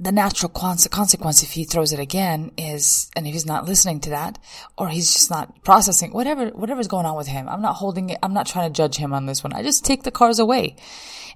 the 0.00 0.12
natural 0.12 0.48
consequence 0.48 1.42
if 1.42 1.50
he 1.50 1.64
throws 1.64 1.92
it 1.92 1.98
again 1.98 2.52
is, 2.56 3.10
and 3.16 3.26
if 3.26 3.32
he's 3.32 3.46
not 3.46 3.64
listening 3.64 4.00
to 4.00 4.10
that, 4.10 4.38
or 4.76 4.88
he's 4.88 5.12
just 5.12 5.30
not 5.30 5.64
processing, 5.64 6.12
whatever, 6.12 6.48
whatever's 6.50 6.86
going 6.86 7.06
on 7.06 7.16
with 7.16 7.26
him, 7.26 7.48
I'm 7.48 7.62
not 7.62 7.74
holding 7.74 8.10
it, 8.10 8.18
I'm 8.22 8.32
not 8.32 8.46
trying 8.46 8.72
to 8.72 8.76
judge 8.76 8.96
him 8.96 9.12
on 9.12 9.26
this 9.26 9.42
one. 9.42 9.52
I 9.52 9.62
just 9.62 9.84
take 9.84 10.04
the 10.04 10.12
cars 10.12 10.38
away. 10.38 10.76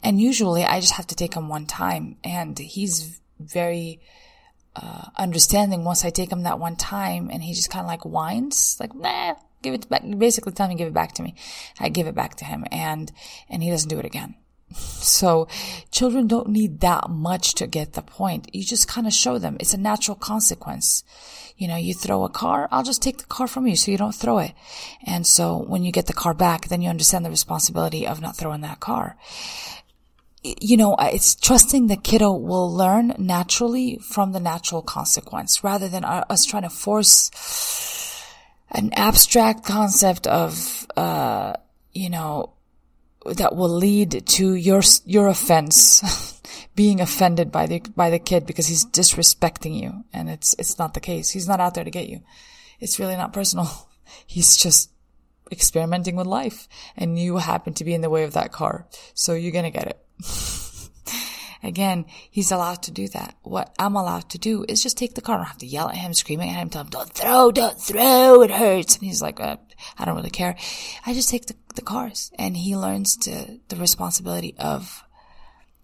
And 0.02 0.20
usually 0.20 0.64
I 0.64 0.80
just 0.80 0.94
have 0.94 1.06
to 1.08 1.14
take 1.14 1.34
him 1.34 1.48
one 1.48 1.66
time, 1.66 2.16
and 2.24 2.58
he's 2.58 3.20
very, 3.38 4.00
uh, 4.74 5.06
understanding 5.16 5.84
once 5.84 6.04
I 6.04 6.10
take 6.10 6.32
him 6.32 6.42
that 6.42 6.58
one 6.58 6.76
time, 6.76 7.30
and 7.30 7.42
he 7.42 7.54
just 7.54 7.70
kind 7.70 7.84
of 7.84 7.88
like 7.88 8.04
whines, 8.04 8.76
like, 8.80 8.94
nah, 8.94 9.34
give 9.62 9.74
it 9.74 9.88
back, 9.88 10.02
basically 10.18 10.52
tell 10.52 10.68
me 10.68 10.74
give 10.74 10.88
it 10.88 10.94
back 10.94 11.12
to 11.14 11.22
me. 11.22 11.34
I 11.78 11.88
give 11.88 12.06
it 12.06 12.14
back 12.14 12.36
to 12.36 12.44
him, 12.44 12.64
and, 12.72 13.12
and 13.48 13.62
he 13.62 13.70
doesn't 13.70 13.88
do 13.88 13.98
it 13.98 14.04
again. 14.04 14.34
So 15.02 15.48
children 15.90 16.28
don't 16.28 16.48
need 16.48 16.80
that 16.80 17.10
much 17.10 17.54
to 17.56 17.66
get 17.66 17.92
the 17.92 18.02
point. 18.02 18.48
You 18.54 18.64
just 18.64 18.88
kind 18.88 19.06
of 19.06 19.12
show 19.12 19.36
them 19.38 19.56
it's 19.60 19.74
a 19.74 19.78
natural 19.78 20.14
consequence. 20.14 21.04
You 21.58 21.68
know, 21.68 21.76
you 21.76 21.92
throw 21.92 22.24
a 22.24 22.30
car, 22.30 22.68
I'll 22.70 22.82
just 22.82 23.02
take 23.02 23.18
the 23.18 23.24
car 23.24 23.46
from 23.46 23.66
you 23.66 23.76
so 23.76 23.90
you 23.90 23.98
don't 23.98 24.14
throw 24.14 24.38
it. 24.38 24.52
And 25.06 25.26
so 25.26 25.58
when 25.58 25.82
you 25.82 25.92
get 25.92 26.06
the 26.06 26.12
car 26.12 26.34
back, 26.34 26.68
then 26.68 26.80
you 26.80 26.88
understand 26.88 27.24
the 27.24 27.30
responsibility 27.30 28.06
of 28.06 28.22
not 28.22 28.36
throwing 28.36 28.62
that 28.62 28.80
car. 28.80 29.16
You 30.42 30.76
know, 30.76 30.96
it's 30.98 31.36
trusting 31.36 31.86
the 31.86 31.96
kiddo 31.96 32.32
will 32.32 32.72
learn 32.72 33.14
naturally 33.18 33.98
from 33.98 34.32
the 34.32 34.40
natural 34.40 34.82
consequence 34.82 35.62
rather 35.62 35.88
than 35.88 36.04
us 36.04 36.44
trying 36.44 36.64
to 36.64 36.70
force 36.70 37.30
an 38.70 38.92
abstract 38.94 39.64
concept 39.64 40.26
of, 40.26 40.86
uh, 40.96 41.52
you 41.92 42.10
know, 42.10 42.54
that 43.24 43.54
will 43.54 43.68
lead 43.68 44.26
to 44.26 44.54
your 44.54 44.82
your 45.04 45.28
offense 45.28 46.40
being 46.74 47.00
offended 47.00 47.52
by 47.52 47.66
the 47.66 47.80
by 47.94 48.10
the 48.10 48.18
kid 48.18 48.46
because 48.46 48.66
he's 48.66 48.84
disrespecting 48.84 49.80
you. 49.80 50.04
And 50.12 50.28
it's 50.28 50.54
it's 50.58 50.78
not 50.78 50.94
the 50.94 51.00
case. 51.00 51.30
He's 51.30 51.46
not 51.46 51.60
out 51.60 51.74
there 51.74 51.84
to 51.84 51.90
get 51.90 52.08
you. 52.08 52.22
It's 52.80 52.98
really 52.98 53.16
not 53.16 53.32
personal. 53.32 53.70
He's 54.26 54.56
just 54.56 54.91
experimenting 55.52 56.16
with 56.16 56.26
life 56.26 56.66
and 56.96 57.18
you 57.18 57.36
happen 57.36 57.74
to 57.74 57.84
be 57.84 57.94
in 57.94 58.00
the 58.00 58.10
way 58.10 58.24
of 58.24 58.32
that 58.32 58.50
car 58.50 58.86
so 59.14 59.34
you're 59.34 59.52
going 59.52 59.64
to 59.64 59.70
get 59.70 59.86
it 59.86 60.04
Again, 61.64 62.06
he's 62.30 62.50
allowed 62.50 62.82
to 62.84 62.90
do 62.90 63.06
that. 63.08 63.36
What 63.42 63.72
I'm 63.78 63.94
allowed 63.94 64.30
to 64.30 64.38
do 64.38 64.64
is 64.68 64.82
just 64.82 64.98
take 64.98 65.14
the 65.14 65.20
car. 65.20 65.36
I 65.36 65.38
don't 65.38 65.46
have 65.46 65.58
to 65.58 65.66
yell 65.66 65.88
at 65.88 65.96
him, 65.96 66.12
screaming 66.12 66.50
at 66.50 66.56
him, 66.56 66.70
tell 66.70 66.82
him, 66.82 66.90
don't 66.90 67.12
throw, 67.12 67.52
don't 67.52 67.80
throw, 67.80 68.42
it 68.42 68.50
hurts. 68.50 68.96
And 68.96 69.04
he's 69.04 69.22
like, 69.22 69.38
uh, 69.38 69.58
I 69.96 70.04
don't 70.04 70.16
really 70.16 70.30
care. 70.30 70.56
I 71.06 71.14
just 71.14 71.28
take 71.28 71.46
the, 71.46 71.54
the 71.76 71.82
cars 71.82 72.32
and 72.36 72.56
he 72.56 72.76
learns 72.76 73.16
to 73.18 73.60
the 73.68 73.76
responsibility 73.76 74.56
of 74.58 75.04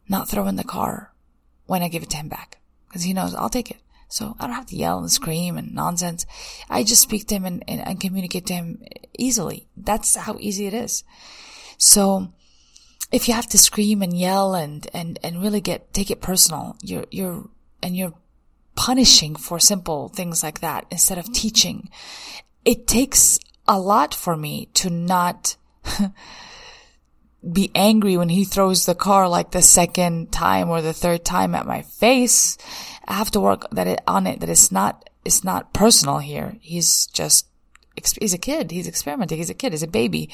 not 0.08 0.28
throwing 0.28 0.56
the 0.56 0.64
car 0.64 1.12
when 1.66 1.82
I 1.82 1.88
give 1.88 2.02
it 2.02 2.10
to 2.10 2.16
him 2.16 2.28
back 2.28 2.58
because 2.88 3.04
he 3.04 3.12
knows 3.12 3.34
I'll 3.34 3.48
take 3.48 3.70
it. 3.70 3.78
So 4.08 4.34
I 4.40 4.46
don't 4.46 4.56
have 4.56 4.66
to 4.66 4.76
yell 4.76 4.98
and 4.98 5.12
scream 5.12 5.58
and 5.58 5.74
nonsense. 5.74 6.24
I 6.68 6.82
just 6.82 7.02
speak 7.02 7.26
to 7.28 7.34
him 7.36 7.44
and, 7.44 7.62
and, 7.68 7.86
and 7.86 8.00
communicate 8.00 8.46
to 8.46 8.54
him 8.54 8.82
easily. 9.16 9.66
That's 9.76 10.16
how 10.16 10.36
easy 10.40 10.66
it 10.66 10.74
is. 10.74 11.04
So 11.76 12.32
if 13.12 13.28
you 13.28 13.34
have 13.34 13.48
to 13.48 13.58
scream 13.58 14.02
and 14.02 14.18
yell 14.18 14.54
and, 14.54 14.86
and, 14.94 15.18
and 15.22 15.42
really 15.42 15.60
get, 15.60 15.92
take 15.92 16.10
it 16.10 16.22
personal, 16.22 16.76
you're, 16.82 17.04
you're, 17.10 17.48
and 17.82 17.96
you're 17.96 18.14
punishing 18.76 19.36
for 19.36 19.58
simple 19.58 20.08
things 20.08 20.42
like 20.42 20.60
that 20.60 20.86
instead 20.90 21.18
of 21.18 21.32
teaching. 21.32 21.90
It 22.64 22.86
takes 22.86 23.38
a 23.66 23.78
lot 23.78 24.14
for 24.14 24.36
me 24.36 24.70
to 24.74 24.88
not 24.88 25.56
be 27.52 27.70
angry 27.74 28.16
when 28.16 28.28
he 28.28 28.44
throws 28.44 28.84
the 28.84 28.94
car 28.94 29.28
like 29.28 29.50
the 29.50 29.62
second 29.62 30.32
time 30.32 30.68
or 30.68 30.82
the 30.82 30.92
third 30.92 31.24
time 31.24 31.54
at 31.54 31.66
my 31.66 31.82
face. 31.82 32.58
I 33.06 33.14
have 33.14 33.30
to 33.32 33.40
work 33.40 33.66
that 33.72 33.86
it 33.86 34.00
on 34.06 34.26
it 34.26 34.40
that 34.40 34.48
it's 34.48 34.72
not, 34.72 35.08
it's 35.24 35.44
not 35.44 35.72
personal 35.72 36.18
here. 36.18 36.56
He's 36.60 37.06
just, 37.06 37.46
he's 38.20 38.34
a 38.34 38.38
kid. 38.38 38.70
He's 38.70 38.88
experimenting. 38.88 39.38
He's 39.38 39.50
a 39.50 39.54
kid. 39.54 39.72
He's 39.72 39.82
a 39.82 39.88
baby. 39.88 40.30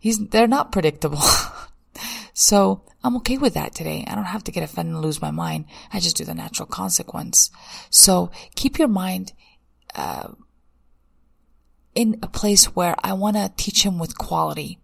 He's, 0.00 0.18
they're 0.28 0.46
not 0.46 0.72
predictable. 0.72 1.22
So 2.38 2.82
I'm 3.02 3.16
okay 3.16 3.38
with 3.38 3.54
that 3.54 3.74
today. 3.74 4.04
I 4.06 4.14
don't 4.14 4.24
have 4.24 4.44
to 4.44 4.52
get 4.52 4.62
offended 4.62 4.94
and 4.94 5.02
lose 5.02 5.22
my 5.22 5.30
mind. 5.30 5.64
I 5.90 6.00
just 6.00 6.18
do 6.18 6.24
the 6.26 6.34
natural 6.34 6.66
consequence. 6.66 7.50
So 7.88 8.30
keep 8.54 8.78
your 8.78 8.88
mind, 8.88 9.32
uh, 9.94 10.32
in 11.94 12.18
a 12.22 12.26
place 12.26 12.66
where 12.76 12.94
I 13.02 13.14
want 13.14 13.36
to 13.36 13.50
teach 13.56 13.84
him 13.84 13.98
with 13.98 14.18
quality. 14.18 14.78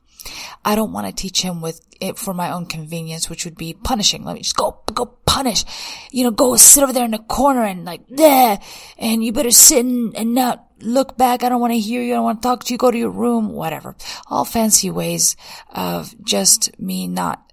I 0.65 0.75
don't 0.75 0.93
want 0.93 1.07
to 1.07 1.13
teach 1.13 1.43
him 1.43 1.61
with 1.61 1.81
it 2.01 2.19
for 2.19 2.35
my 2.35 2.53
own 2.53 2.67
convenience, 2.67 3.29
which 3.29 3.45
would 3.45 3.57
be 3.57 3.75
punishing. 3.75 4.25
Let 4.25 4.35
me 4.35 4.43
just 4.43 4.57
go, 4.57 4.81
go 4.93 5.07
punish. 5.07 5.65
You 6.11 6.25
know, 6.25 6.31
go 6.31 6.57
sit 6.57 6.83
over 6.83 6.93
there 6.93 7.05
in 7.05 7.11
the 7.13 7.19
corner 7.19 7.65
and 7.65 7.85
like, 7.85 8.07
there, 8.09 8.59
and 8.99 9.25
you 9.25 9.33
better 9.33 9.51
sit 9.51 9.85
and, 9.85 10.17
and 10.17 10.35
not 10.35 10.67
look 10.81 11.17
back. 11.17 11.43
I 11.43 11.49
don't 11.49 11.61
want 11.61 11.73
to 11.73 11.79
hear 11.79 12.03
you. 12.03 12.13
I 12.13 12.17
don't 12.17 12.25
want 12.25 12.43
to 12.43 12.49
talk 12.49 12.65
to 12.65 12.75
you. 12.75 12.79
Go 12.79 12.91
to 12.91 12.99
your 12.99 13.11
room, 13.11 13.51
whatever. 13.53 13.97
All 14.29 14.45
fancy 14.45 14.91
ways 14.91 15.37
of 15.71 16.15
just 16.25 16.79
me 16.81 17.07
not 17.07 17.53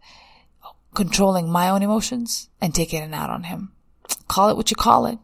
controlling 0.93 1.49
my 1.49 1.69
own 1.69 1.83
emotions 1.83 2.49
and 2.59 2.73
taking 2.73 3.01
it 3.01 3.13
out 3.13 3.29
on 3.29 3.43
him. 3.43 3.71
Call 4.27 4.49
it 4.49 4.57
what 4.57 4.71
you 4.71 4.75
call 4.75 5.05
it. 5.05 5.19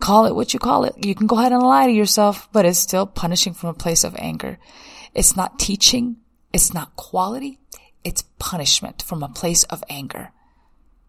Call 0.00 0.26
it 0.26 0.34
what 0.34 0.54
you 0.54 0.60
call 0.60 0.84
it. 0.84 0.94
You 1.04 1.14
can 1.14 1.26
go 1.26 1.38
ahead 1.38 1.52
and 1.52 1.62
lie 1.62 1.86
to 1.86 1.92
yourself, 1.92 2.48
but 2.52 2.64
it's 2.64 2.78
still 2.78 3.06
punishing 3.06 3.52
from 3.52 3.70
a 3.70 3.74
place 3.74 4.04
of 4.04 4.14
anger. 4.16 4.58
It's 5.14 5.36
not 5.36 5.58
teaching. 5.58 6.16
It's 6.52 6.72
not 6.72 6.96
quality. 6.96 7.58
It's 8.04 8.22
punishment 8.38 9.02
from 9.02 9.22
a 9.22 9.28
place 9.28 9.64
of 9.64 9.84
anger. 9.88 10.32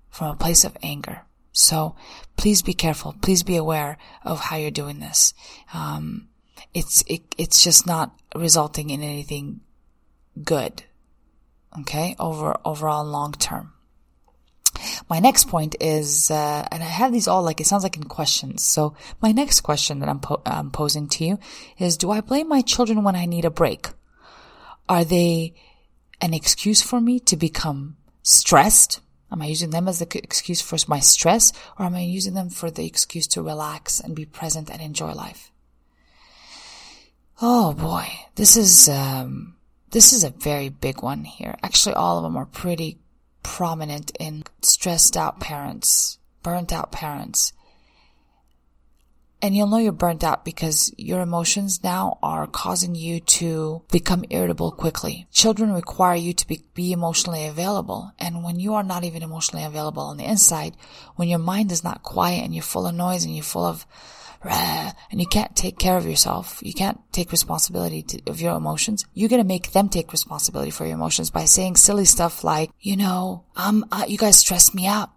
From 0.09 0.31
a 0.31 0.35
place 0.35 0.63
of 0.63 0.75
anger. 0.83 1.21
So 1.51 1.95
please 2.35 2.61
be 2.61 2.73
careful. 2.73 3.15
Please 3.21 3.43
be 3.43 3.55
aware 3.55 3.97
of 4.23 4.39
how 4.39 4.57
you're 4.57 4.71
doing 4.71 4.99
this. 4.99 5.33
Um, 5.73 6.29
it's, 6.73 7.03
it, 7.07 7.21
it's 7.37 7.63
just 7.63 7.87
not 7.87 8.19
resulting 8.35 8.89
in 8.89 9.01
anything 9.01 9.61
good. 10.43 10.83
Okay. 11.81 12.15
Over, 12.19 12.57
overall 12.65 13.05
long 13.05 13.33
term. 13.33 13.73
My 15.09 15.19
next 15.19 15.47
point 15.47 15.75
is, 15.79 16.31
uh, 16.31 16.67
and 16.71 16.83
I 16.83 16.85
have 16.85 17.11
these 17.11 17.27
all 17.27 17.43
like, 17.43 17.59
it 17.59 17.67
sounds 17.67 17.83
like 17.83 17.97
in 17.97 18.03
questions. 18.03 18.63
So 18.63 18.95
my 19.21 19.31
next 19.31 19.61
question 19.61 19.99
that 19.99 20.09
I'm, 20.09 20.19
po- 20.19 20.41
I'm 20.45 20.71
posing 20.71 21.07
to 21.09 21.25
you 21.25 21.39
is, 21.77 21.97
do 21.97 22.11
I 22.11 22.21
blame 22.21 22.47
my 22.47 22.61
children 22.61 23.03
when 23.03 23.15
I 23.15 23.25
need 23.25 23.45
a 23.45 23.49
break? 23.49 23.89
Are 24.89 25.05
they 25.05 25.53
an 26.19 26.33
excuse 26.33 26.81
for 26.81 26.99
me 26.99 27.19
to 27.21 27.37
become 27.37 27.95
stressed? 28.23 28.99
Am 29.31 29.43
I 29.43 29.45
using 29.45 29.69
them 29.69 29.87
as 29.87 29.99
the 29.99 30.17
excuse 30.17 30.59
for 30.59 30.77
my 30.87 30.99
stress 30.99 31.53
or 31.77 31.85
am 31.85 31.93
I 31.93 32.01
using 32.01 32.33
them 32.33 32.49
for 32.49 32.71
the 32.71 32.87
excuse 32.87 33.27
to 33.27 33.43
relax 33.43 33.99
and 33.99 34.15
be 34.15 34.25
present 34.25 34.71
and 34.71 34.81
enjoy 34.81 35.13
life? 35.13 35.51
Oh 37.39 37.73
boy, 37.73 38.07
this 38.35 38.57
is, 38.57 38.89
um, 38.89 39.55
this 39.91 40.11
is 40.11 40.23
a 40.23 40.31
very 40.31 40.69
big 40.69 41.03
one 41.03 41.23
here. 41.23 41.55
Actually, 41.61 41.93
all 41.93 42.17
of 42.17 42.23
them 42.23 42.35
are 42.35 42.47
pretty 42.47 42.97
prominent 43.43 44.11
in 44.19 44.43
stressed 44.61 45.15
out 45.15 45.39
parents, 45.39 46.17
burnt 46.41 46.73
out 46.73 46.91
parents. 46.91 47.53
And 49.41 49.55
you'll 49.55 49.67
know 49.67 49.77
you're 49.77 49.93
burnt 49.93 50.23
out 50.23 50.43
because 50.43 50.93
your 50.97 51.21
emotions 51.21 51.81
now 51.81 52.19
are 52.21 52.45
causing 52.45 52.93
you 52.93 53.21
to 53.21 53.83
become 53.89 54.25
irritable 54.29 54.71
quickly. 54.71 55.27
Children 55.31 55.71
require 55.71 56.17
you 56.17 56.33
to 56.33 56.47
be, 56.47 56.61
be, 56.73 56.91
emotionally 56.91 57.45
available. 57.45 58.11
And 58.19 58.43
when 58.43 58.59
you 58.59 58.73
are 58.73 58.83
not 58.83 59.05
even 59.05 59.23
emotionally 59.23 59.63
available 59.63 60.03
on 60.03 60.17
the 60.17 60.25
inside, 60.25 60.75
when 61.15 61.29
your 61.29 61.39
mind 61.39 61.71
is 61.71 61.85
not 61.85 62.03
quiet 62.03 62.43
and 62.43 62.53
you're 62.53 62.63
full 62.63 62.85
of 62.85 62.95
noise 62.95 63.23
and 63.23 63.33
you're 63.33 63.43
full 63.43 63.65
of 63.65 63.85
rah, 64.43 64.91
and 65.11 65.19
you 65.19 65.27
can't 65.27 65.55
take 65.55 65.77
care 65.77 65.97
of 65.97 66.05
yourself. 66.05 66.59
You 66.61 66.73
can't 66.73 66.99
take 67.11 67.31
responsibility 67.31 68.03
to, 68.03 68.21
of 68.27 68.41
your 68.41 68.55
emotions. 68.55 69.05
You're 69.13 69.29
going 69.29 69.41
to 69.41 69.47
make 69.47 69.71
them 69.71 69.89
take 69.89 70.11
responsibility 70.11 70.71
for 70.71 70.85
your 70.85 70.95
emotions 70.95 71.29
by 71.29 71.45
saying 71.45 71.75
silly 71.75 72.05
stuff 72.05 72.43
like, 72.43 72.71
you 72.79 72.97
know, 72.97 73.45
um, 73.55 73.85
uh, 73.91 74.05
you 74.07 74.17
guys 74.17 74.37
stress 74.37 74.73
me 74.73 74.87
out. 74.87 75.11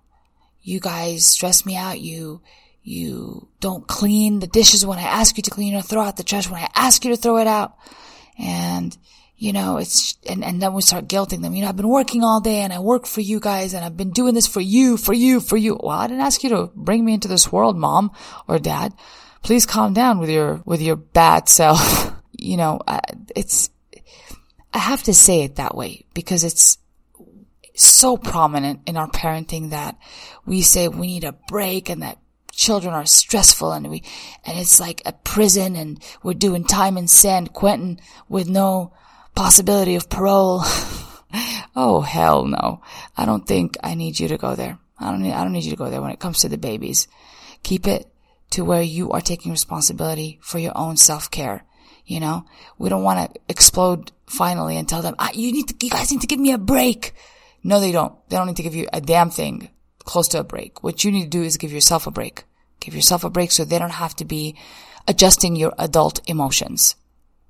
You 0.61 0.81
guys 0.81 1.27
stress 1.27 1.67
me 1.67 1.77
out. 1.77 2.01
You, 2.01 2.41
you 2.83 3.49
don't 3.61 3.87
clean 3.87 4.41
the 4.41 4.47
dishes 4.47 4.85
when 4.85 4.99
I 4.99 5.03
ask 5.03 5.37
you 5.37 5.43
to 5.45 5.51
clean 5.51 5.75
or 5.75 5.83
throw 5.83 6.03
out 6.03 6.17
the 6.17 6.25
trash 6.25 6.51
when 6.51 6.63
I 6.63 6.69
ask 6.75 7.05
you 7.05 7.11
to 7.13 7.17
throw 7.17 7.39
it 7.39 7.47
out. 7.47 7.77
And, 8.39 8.97
you 9.37 9.53
know, 9.53 9.77
it's, 9.77 10.17
and, 10.29 10.45
and 10.45 10.61
then 10.61 10.73
we 10.73 10.83
start 10.83 11.07
guilting 11.07 11.43
them. 11.43 11.55
You 11.55 11.63
know, 11.63 11.69
I've 11.69 11.77
been 11.77 11.89
working 11.89 12.25
all 12.25 12.41
day 12.41 12.61
and 12.61 12.73
I 12.73 12.81
work 12.81 13.07
for 13.07 13.21
you 13.21 13.39
guys 13.39 13.73
and 13.73 13.85
I've 13.85 13.97
been 13.97 14.11
doing 14.11 14.35
this 14.35 14.49
for 14.49 14.61
you, 14.61 14.97
for 14.97 15.13
you, 15.13 15.41
for 15.41 15.57
you. 15.57 15.79
Well, 15.81 15.97
I 15.97 16.09
didn't 16.09 16.23
ask 16.23 16.43
you 16.43 16.51
to 16.51 16.71
bring 16.75 17.05
me 17.05 17.15
into 17.15 17.29
this 17.29 17.53
world, 17.53 17.77
mom 17.77 18.11
or 18.49 18.59
dad. 18.59 18.95
Please 19.43 19.67
calm 19.67 19.93
down 19.93 20.19
with 20.19 20.31
your, 20.31 20.63
with 20.65 20.83
your 20.83 20.97
bad 20.97 21.49
self. 21.49 22.13
you 22.33 22.57
know, 22.57 22.81
it's, 23.37 23.71
I 24.75 24.79
have 24.79 25.05
to 25.05 25.15
say 25.15 25.43
it 25.43 25.57
that 25.57 25.77
way 25.77 26.05
because 26.15 26.43
it's 26.43 26.79
so 27.75 28.17
prominent 28.17 28.81
in 28.87 28.97
our 28.97 29.09
parenting 29.09 29.71
that 29.71 29.99
we 30.47 30.63
say 30.63 30.89
we 30.89 31.07
need 31.07 31.25
a 31.25 31.33
break 31.49 31.89
and 31.89 32.03
that 32.03 32.19
children 32.53 32.95
are 32.95 33.07
stressful 33.07 33.73
and 33.73 33.91
we, 33.91 34.03
and 34.45 34.59
it's 34.59 34.79
like 34.79 35.03
a 35.05 35.13
prison 35.13 35.75
and 35.75 36.03
we're 36.23 36.35
doing 36.35 36.65
time 36.65 36.97
in 36.97 37.09
San 37.09 37.47
Quentin 37.49 37.99
with 38.29 38.49
no 38.49 38.93
possibility 39.35 39.97
of 39.97 40.09
parole. 40.09 40.61
oh, 41.75 42.05
hell 42.07 42.45
no. 42.45 42.83
I 43.17 43.25
don't 43.25 43.47
think 43.47 43.77
I 43.83 43.95
need 43.95 44.21
you 44.21 44.29
to 44.29 44.39
go 44.39 44.55
there. 44.55 44.79
I 44.99 45.11
don't 45.11 45.23
need, 45.23 45.33
I 45.33 45.43
don't 45.43 45.53
need 45.53 45.65
you 45.65 45.71
to 45.71 45.77
go 45.77 45.91
there 45.91 46.03
when 46.03 46.13
it 46.13 46.21
comes 46.21 46.41
to 46.41 46.49
the 46.49 46.59
babies. 46.59 47.09
Keep 47.63 47.87
it 47.87 48.07
to 48.51 48.65
where 48.65 48.83
you 48.83 49.11
are 49.13 49.21
taking 49.21 49.51
responsibility 49.51 50.39
for 50.43 50.59
your 50.59 50.77
own 50.77 50.97
self-care. 50.97 51.65
You 52.05 52.21
know, 52.21 52.45
we 52.79 52.89
don't 52.89 53.03
want 53.03 53.33
to 53.35 53.41
explode 53.49 54.13
finally 54.27 54.77
and 54.77 54.89
tell 54.89 55.03
them, 55.03 55.15
ah, 55.19 55.31
you 55.33 55.53
need 55.53 55.69
to, 55.69 55.75
you 55.85 55.91
guys 55.91 56.11
need 56.11 56.21
to 56.21 56.27
give 56.27 56.41
me 56.41 56.53
a 56.53 56.59
break. 56.59 57.15
No, 57.65 57.81
they 57.81 57.93
don't. 57.93 58.15
They 58.29 58.37
don't 58.37 58.49
need 58.49 58.57
to 58.57 58.63
give 58.63 58.75
you 58.75 58.89
a 58.93 59.01
damn 59.01 59.31
thing 59.31 59.71
close 60.05 60.29
to 60.29 60.41
a 60.41 60.45
break. 60.45 60.83
What 60.83 61.05
you 61.05 61.13
need 61.13 61.25
to 61.25 61.29
do 61.29 61.43
is 61.43 61.57
give 61.57 61.73
yourself 61.73 62.07
a 62.07 62.11
break. 62.11 62.45
Give 62.81 62.95
yourself 62.95 63.25
a 63.25 63.31
break 63.31 63.53
so 63.53 63.65
they 63.65 63.79
don't 63.79 63.91
have 63.91 64.17
to 64.17 64.25
be 64.25 64.57
adjusting 65.07 65.57
your 65.57 65.73
adult 65.79 66.21
emotions 66.29 66.97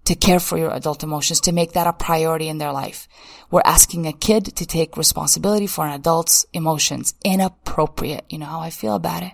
to 0.04 0.14
care 0.14 0.40
for 0.40 0.58
your 0.58 0.72
adult 0.72 1.02
emotions, 1.02 1.40
to 1.40 1.52
make 1.52 1.72
that 1.72 1.86
a 1.86 1.92
priority 1.92 2.48
in 2.48 2.58
their 2.58 2.72
life. 2.72 3.08
We're 3.50 3.62
asking 3.64 4.06
a 4.06 4.12
kid 4.12 4.56
to 4.56 4.66
take 4.66 4.96
responsibility 4.96 5.66
for 5.66 5.86
an 5.86 5.92
adult's 5.92 6.44
emotions. 6.52 7.14
Inappropriate. 7.24 8.24
You 8.28 8.38
know 8.38 8.46
how 8.46 8.60
I 8.60 8.70
feel 8.70 8.94
about 8.94 9.22
it? 9.22 9.32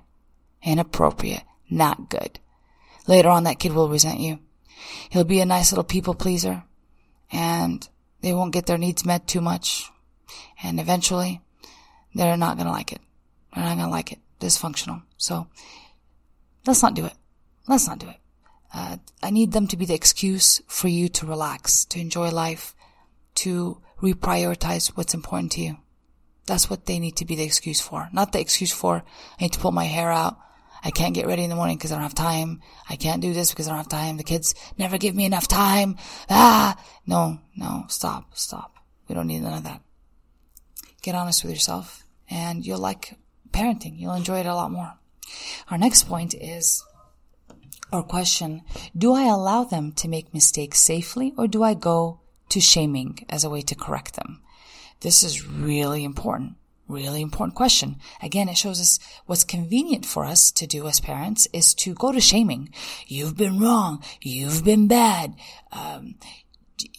Inappropriate. 0.62 1.42
Not 1.70 2.10
good. 2.10 2.38
Later 3.06 3.30
on, 3.30 3.44
that 3.44 3.58
kid 3.58 3.72
will 3.72 3.88
resent 3.88 4.20
you. 4.20 4.40
He'll 5.10 5.24
be 5.24 5.40
a 5.40 5.46
nice 5.46 5.72
little 5.72 5.84
people 5.84 6.14
pleaser 6.14 6.62
and 7.32 7.88
they 8.20 8.34
won't 8.34 8.52
get 8.52 8.66
their 8.66 8.78
needs 8.78 9.06
met 9.06 9.26
too 9.26 9.40
much. 9.40 9.90
And 10.62 10.78
eventually, 10.78 11.40
they're 12.14 12.36
not 12.36 12.56
going 12.56 12.66
to 12.66 12.72
like 12.72 12.92
it. 12.92 13.00
Not 13.58 13.76
going 13.76 13.86
to 13.86 13.90
like 13.90 14.12
it. 14.12 14.18
Dysfunctional. 14.40 15.02
So 15.16 15.48
let's 16.66 16.82
not 16.82 16.94
do 16.94 17.06
it. 17.06 17.14
Let's 17.66 17.88
not 17.88 17.98
do 17.98 18.08
it. 18.08 18.16
Uh, 18.72 18.98
I 19.22 19.30
need 19.30 19.52
them 19.52 19.66
to 19.68 19.76
be 19.76 19.84
the 19.84 19.94
excuse 19.94 20.60
for 20.66 20.88
you 20.88 21.08
to 21.08 21.26
relax, 21.26 21.84
to 21.86 22.00
enjoy 22.00 22.30
life, 22.30 22.74
to 23.36 23.80
reprioritize 24.00 24.88
what's 24.88 25.14
important 25.14 25.52
to 25.52 25.60
you. 25.60 25.78
That's 26.46 26.70
what 26.70 26.86
they 26.86 26.98
need 26.98 27.16
to 27.16 27.24
be 27.24 27.34
the 27.34 27.44
excuse 27.44 27.80
for. 27.80 28.08
Not 28.12 28.32
the 28.32 28.40
excuse 28.40 28.72
for, 28.72 28.96
I 29.38 29.42
need 29.42 29.52
to 29.52 29.58
pull 29.58 29.72
my 29.72 29.84
hair 29.84 30.10
out. 30.10 30.38
I 30.84 30.90
can't 30.90 31.14
get 31.14 31.26
ready 31.26 31.42
in 31.42 31.50
the 31.50 31.56
morning 31.56 31.76
because 31.76 31.90
I 31.90 31.96
don't 31.96 32.04
have 32.04 32.14
time. 32.14 32.62
I 32.88 32.96
can't 32.96 33.20
do 33.20 33.32
this 33.32 33.50
because 33.50 33.66
I 33.66 33.70
don't 33.70 33.78
have 33.78 33.88
time. 33.88 34.16
The 34.16 34.22
kids 34.22 34.54
never 34.78 34.96
give 34.96 35.14
me 35.14 35.24
enough 35.24 35.48
time. 35.48 35.96
Ah, 36.30 36.80
no, 37.06 37.40
no, 37.56 37.84
stop, 37.88 38.36
stop. 38.36 38.76
We 39.08 39.14
don't 39.14 39.26
need 39.26 39.40
none 39.40 39.58
of 39.58 39.64
that. 39.64 39.82
Get 41.02 41.14
honest 41.14 41.42
with 41.42 41.52
yourself 41.52 42.04
and 42.30 42.64
you'll 42.64 42.78
like 42.78 43.14
parenting. 43.52 43.98
You'll 43.98 44.14
enjoy 44.14 44.40
it 44.40 44.46
a 44.46 44.54
lot 44.54 44.70
more. 44.70 44.94
Our 45.70 45.78
next 45.78 46.04
point 46.04 46.34
is, 46.34 46.84
or 47.92 48.02
question, 48.02 48.62
do 48.96 49.12
I 49.12 49.24
allow 49.24 49.64
them 49.64 49.92
to 49.92 50.08
make 50.08 50.34
mistakes 50.34 50.80
safely 50.80 51.32
or 51.36 51.46
do 51.46 51.62
I 51.62 51.74
go 51.74 52.20
to 52.50 52.60
shaming 52.60 53.24
as 53.28 53.44
a 53.44 53.50
way 53.50 53.62
to 53.62 53.74
correct 53.74 54.14
them? 54.14 54.42
This 55.00 55.22
is 55.22 55.46
really 55.46 56.04
important. 56.04 56.54
Really 56.88 57.20
important 57.20 57.54
question. 57.54 57.96
Again, 58.22 58.48
it 58.48 58.56
shows 58.56 58.80
us 58.80 58.98
what's 59.26 59.44
convenient 59.44 60.06
for 60.06 60.24
us 60.24 60.50
to 60.52 60.66
do 60.66 60.88
as 60.88 61.00
parents 61.00 61.46
is 61.52 61.74
to 61.74 61.92
go 61.92 62.12
to 62.12 62.20
shaming. 62.20 62.72
You've 63.06 63.36
been 63.36 63.60
wrong. 63.60 64.02
You've 64.22 64.64
been 64.64 64.88
bad. 64.88 65.34
Um, 65.70 66.14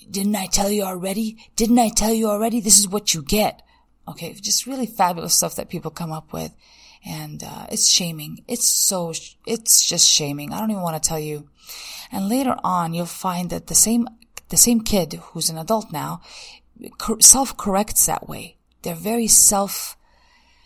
didn't 0.10 0.36
I 0.36 0.46
tell 0.46 0.70
you 0.70 0.84
already? 0.84 1.38
Didn't 1.56 1.80
I 1.80 1.90
tell 1.90 2.14
you 2.14 2.28
already? 2.28 2.60
This 2.60 2.78
is 2.78 2.88
what 2.88 3.16
you 3.16 3.24
get. 3.24 3.64
Okay, 4.10 4.34
just 4.34 4.66
really 4.66 4.86
fabulous 4.86 5.36
stuff 5.36 5.56
that 5.56 5.70
people 5.70 5.92
come 5.92 6.12
up 6.12 6.34
with. 6.34 6.54
And 7.06 7.44
uh, 7.44 7.68
it's 7.72 7.88
shaming. 7.88 8.44
It's 8.48 8.70
so, 8.70 9.14
it's 9.46 9.88
just 9.88 10.08
shaming. 10.08 10.52
I 10.52 10.60
don't 10.60 10.72
even 10.72 10.84
want 10.84 11.02
to 11.02 11.08
tell 11.08 11.20
you. 11.20 11.48
And 12.12 12.28
later 12.28 12.56
on, 12.64 12.94
you'll 12.94 13.06
find 13.06 13.50
that 13.52 13.68
the 13.68 13.76
same, 13.76 14.08
the 14.50 14.58
same 14.58 14.82
kid 14.82 15.14
who's 15.14 15.50
an 15.50 15.58
adult 15.58 15.92
now 15.92 16.22
self-corrects 17.20 18.06
that 18.06 18.28
way. 18.28 18.58
They're 18.82 18.96
very 18.96 19.28
self 19.28 19.98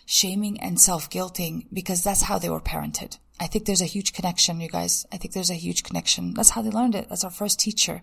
shaming 0.06 0.60
and 0.60 0.80
self 0.80 1.10
guilting 1.10 1.66
because 1.72 2.02
that's 2.02 2.22
how 2.22 2.38
they 2.38 2.48
were 2.48 2.60
parented. 2.60 3.18
I 3.38 3.46
think 3.46 3.66
there's 3.66 3.82
a 3.82 3.86
huge 3.86 4.12
connection, 4.12 4.60
you 4.60 4.68
guys. 4.68 5.06
I 5.12 5.16
think 5.16 5.34
there's 5.34 5.50
a 5.50 5.54
huge 5.54 5.82
connection. 5.82 6.34
That's 6.34 6.50
how 6.50 6.62
they 6.62 6.70
learned 6.70 6.94
it. 6.94 7.08
That's 7.08 7.24
our 7.24 7.30
first 7.30 7.60
teacher 7.60 8.02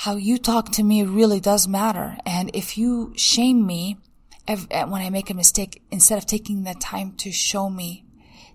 how 0.00 0.16
you 0.16 0.38
talk 0.38 0.70
to 0.72 0.82
me 0.82 1.02
really 1.02 1.40
does 1.40 1.68
matter. 1.68 2.16
And 2.24 2.50
if 2.54 2.78
you 2.78 3.12
shame 3.16 3.66
me 3.66 3.98
Eh, 4.50 4.84
when 4.84 5.00
I 5.00 5.10
make 5.10 5.30
a 5.30 5.34
mistake, 5.34 5.80
instead 5.92 6.18
of 6.18 6.26
taking 6.26 6.64
the 6.64 6.74
time 6.74 7.12
to 7.18 7.30
show 7.30 7.70
me, 7.70 8.04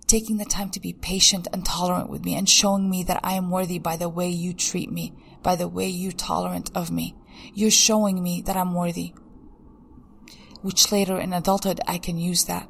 taking 0.06 0.36
the 0.36 0.44
time 0.44 0.68
to 0.70 0.80
be 0.80 0.92
patient 0.92 1.48
and 1.54 1.64
tolerant 1.64 2.10
with 2.10 2.22
me 2.22 2.34
and 2.34 2.46
showing 2.46 2.90
me 2.90 3.02
that 3.04 3.20
I 3.24 3.32
am 3.32 3.50
worthy 3.50 3.78
by 3.78 3.96
the 3.96 4.10
way 4.10 4.28
you 4.28 4.52
treat 4.52 4.92
me, 4.92 5.14
by 5.42 5.56
the 5.56 5.68
way 5.68 5.88
you 5.88 6.12
tolerant 6.12 6.70
of 6.74 6.90
me, 6.90 7.16
you're 7.54 7.70
showing 7.70 8.22
me 8.22 8.42
that 8.42 8.58
I'm 8.58 8.74
worthy. 8.74 9.14
Which 10.60 10.92
later 10.92 11.18
in 11.18 11.32
adulthood, 11.32 11.80
I 11.88 11.96
can 11.96 12.18
use 12.18 12.44
that. 12.44 12.68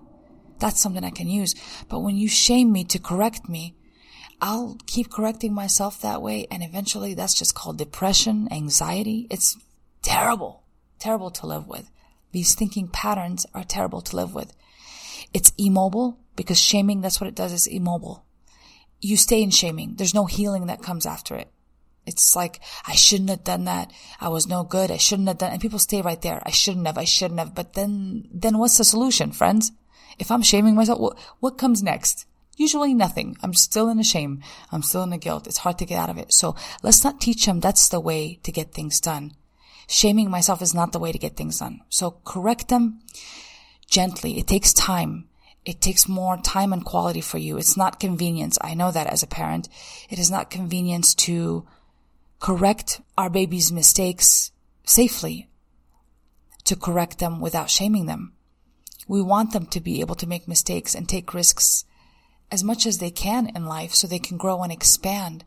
That's 0.60 0.80
something 0.80 1.02
I 1.02 1.10
can 1.10 1.28
use. 1.28 1.56
But 1.88 2.00
when 2.00 2.16
you 2.16 2.28
shame 2.28 2.70
me 2.70 2.84
to 2.84 3.00
correct 3.00 3.48
me, 3.48 3.74
I'll 4.40 4.76
keep 4.86 5.10
correcting 5.10 5.52
myself 5.52 6.00
that 6.00 6.22
way. 6.22 6.46
And 6.48 6.62
eventually 6.62 7.14
that's 7.14 7.34
just 7.34 7.56
called 7.56 7.78
depression, 7.78 8.46
anxiety. 8.52 9.26
It's 9.30 9.56
terrible, 10.02 10.62
terrible 11.00 11.32
to 11.32 11.46
live 11.46 11.66
with. 11.66 11.90
These 12.36 12.54
thinking 12.54 12.88
patterns 12.88 13.46
are 13.54 13.64
terrible 13.64 14.02
to 14.02 14.14
live 14.14 14.34
with. 14.34 14.52
It's 15.32 15.54
immobile 15.56 16.18
because 16.36 16.60
shaming, 16.60 17.00
that's 17.00 17.18
what 17.18 17.28
it 17.28 17.34
does 17.34 17.50
is 17.50 17.66
immobile. 17.66 18.26
You 19.00 19.16
stay 19.16 19.42
in 19.42 19.48
shaming. 19.48 19.94
There's 19.94 20.12
no 20.12 20.26
healing 20.26 20.66
that 20.66 20.82
comes 20.82 21.06
after 21.06 21.34
it. 21.34 21.50
It's 22.04 22.36
like, 22.36 22.60
I 22.86 22.92
shouldn't 22.94 23.30
have 23.30 23.42
done 23.42 23.64
that. 23.64 23.90
I 24.20 24.28
was 24.28 24.46
no 24.46 24.64
good. 24.64 24.90
I 24.90 24.98
shouldn't 24.98 25.28
have 25.28 25.38
done, 25.38 25.50
and 25.50 25.62
people 25.62 25.78
stay 25.78 26.02
right 26.02 26.20
there. 26.20 26.42
I 26.44 26.50
shouldn't 26.50 26.86
have. 26.86 26.98
I 26.98 27.04
shouldn't 27.04 27.40
have. 27.40 27.54
But 27.54 27.72
then, 27.72 28.28
then 28.30 28.58
what's 28.58 28.76
the 28.76 28.84
solution, 28.84 29.32
friends? 29.32 29.72
If 30.18 30.30
I'm 30.30 30.42
shaming 30.42 30.74
myself, 30.74 31.00
what, 31.00 31.18
what 31.40 31.56
comes 31.56 31.82
next? 31.82 32.26
Usually 32.58 32.92
nothing. 32.92 33.38
I'm 33.42 33.54
still 33.54 33.88
in 33.88 33.98
a 33.98 34.04
shame. 34.04 34.42
I'm 34.70 34.82
still 34.82 35.04
in 35.04 35.14
a 35.14 35.16
guilt. 35.16 35.46
It's 35.46 35.64
hard 35.64 35.78
to 35.78 35.86
get 35.86 35.98
out 35.98 36.10
of 36.10 36.18
it. 36.18 36.34
So 36.34 36.54
let's 36.82 37.02
not 37.02 37.18
teach 37.18 37.46
them 37.46 37.60
that's 37.60 37.88
the 37.88 37.98
way 37.98 38.40
to 38.42 38.52
get 38.52 38.74
things 38.74 39.00
done. 39.00 39.32
Shaming 39.86 40.30
myself 40.30 40.62
is 40.62 40.74
not 40.74 40.92
the 40.92 40.98
way 40.98 41.12
to 41.12 41.18
get 41.18 41.36
things 41.36 41.58
done. 41.58 41.80
So 41.88 42.18
correct 42.24 42.68
them 42.68 43.00
gently. 43.88 44.38
It 44.38 44.46
takes 44.46 44.72
time. 44.72 45.28
It 45.64 45.80
takes 45.80 46.08
more 46.08 46.36
time 46.36 46.72
and 46.72 46.84
quality 46.84 47.20
for 47.20 47.38
you. 47.38 47.56
It's 47.56 47.76
not 47.76 48.00
convenience. 48.00 48.58
I 48.60 48.74
know 48.74 48.90
that 48.90 49.06
as 49.06 49.22
a 49.22 49.28
parent. 49.28 49.68
It 50.08 50.18
is 50.18 50.30
not 50.30 50.50
convenience 50.50 51.14
to 51.26 51.66
correct 52.40 53.00
our 53.16 53.30
baby's 53.30 53.72
mistakes 53.72 54.52
safely, 54.84 55.48
to 56.64 56.76
correct 56.76 57.18
them 57.18 57.40
without 57.40 57.70
shaming 57.70 58.06
them. 58.06 58.32
We 59.08 59.22
want 59.22 59.52
them 59.52 59.66
to 59.66 59.80
be 59.80 60.00
able 60.00 60.14
to 60.16 60.26
make 60.26 60.48
mistakes 60.48 60.94
and 60.94 61.08
take 61.08 61.34
risks 61.34 61.84
as 62.50 62.62
much 62.62 62.86
as 62.86 62.98
they 62.98 63.10
can 63.10 63.48
in 63.54 63.66
life 63.66 63.94
so 63.94 64.06
they 64.06 64.18
can 64.18 64.36
grow 64.36 64.62
and 64.62 64.72
expand. 64.72 65.44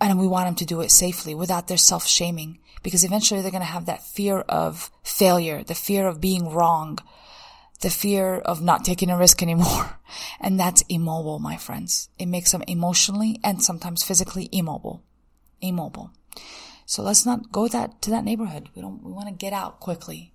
And 0.00 0.18
we 0.18 0.26
want 0.26 0.46
them 0.46 0.54
to 0.56 0.64
do 0.64 0.80
it 0.80 0.90
safely 0.90 1.34
without 1.34 1.68
their 1.68 1.76
self 1.76 2.06
shaming 2.06 2.58
because 2.82 3.04
eventually 3.04 3.42
they're 3.42 3.50
going 3.50 3.60
to 3.60 3.66
have 3.66 3.86
that 3.86 4.02
fear 4.02 4.38
of 4.40 4.90
failure, 5.02 5.62
the 5.62 5.74
fear 5.74 6.08
of 6.08 6.20
being 6.20 6.50
wrong, 6.50 6.98
the 7.80 7.90
fear 7.90 8.36
of 8.36 8.62
not 8.62 8.84
taking 8.84 9.10
a 9.10 9.18
risk 9.18 9.42
anymore. 9.42 9.98
And 10.40 10.58
that's 10.58 10.82
immobile, 10.88 11.38
my 11.38 11.56
friends. 11.56 12.08
It 12.18 12.26
makes 12.26 12.52
them 12.52 12.64
emotionally 12.66 13.38
and 13.44 13.62
sometimes 13.62 14.02
physically 14.02 14.48
immobile. 14.52 15.02
Immobile. 15.60 16.10
So 16.86 17.02
let's 17.02 17.24
not 17.26 17.52
go 17.52 17.68
that 17.68 18.02
to 18.02 18.10
that 18.10 18.24
neighborhood. 18.24 18.68
We 18.74 18.82
don't, 18.82 19.04
we 19.04 19.12
want 19.12 19.28
to 19.28 19.34
get 19.34 19.52
out 19.52 19.78
quickly. 19.80 20.32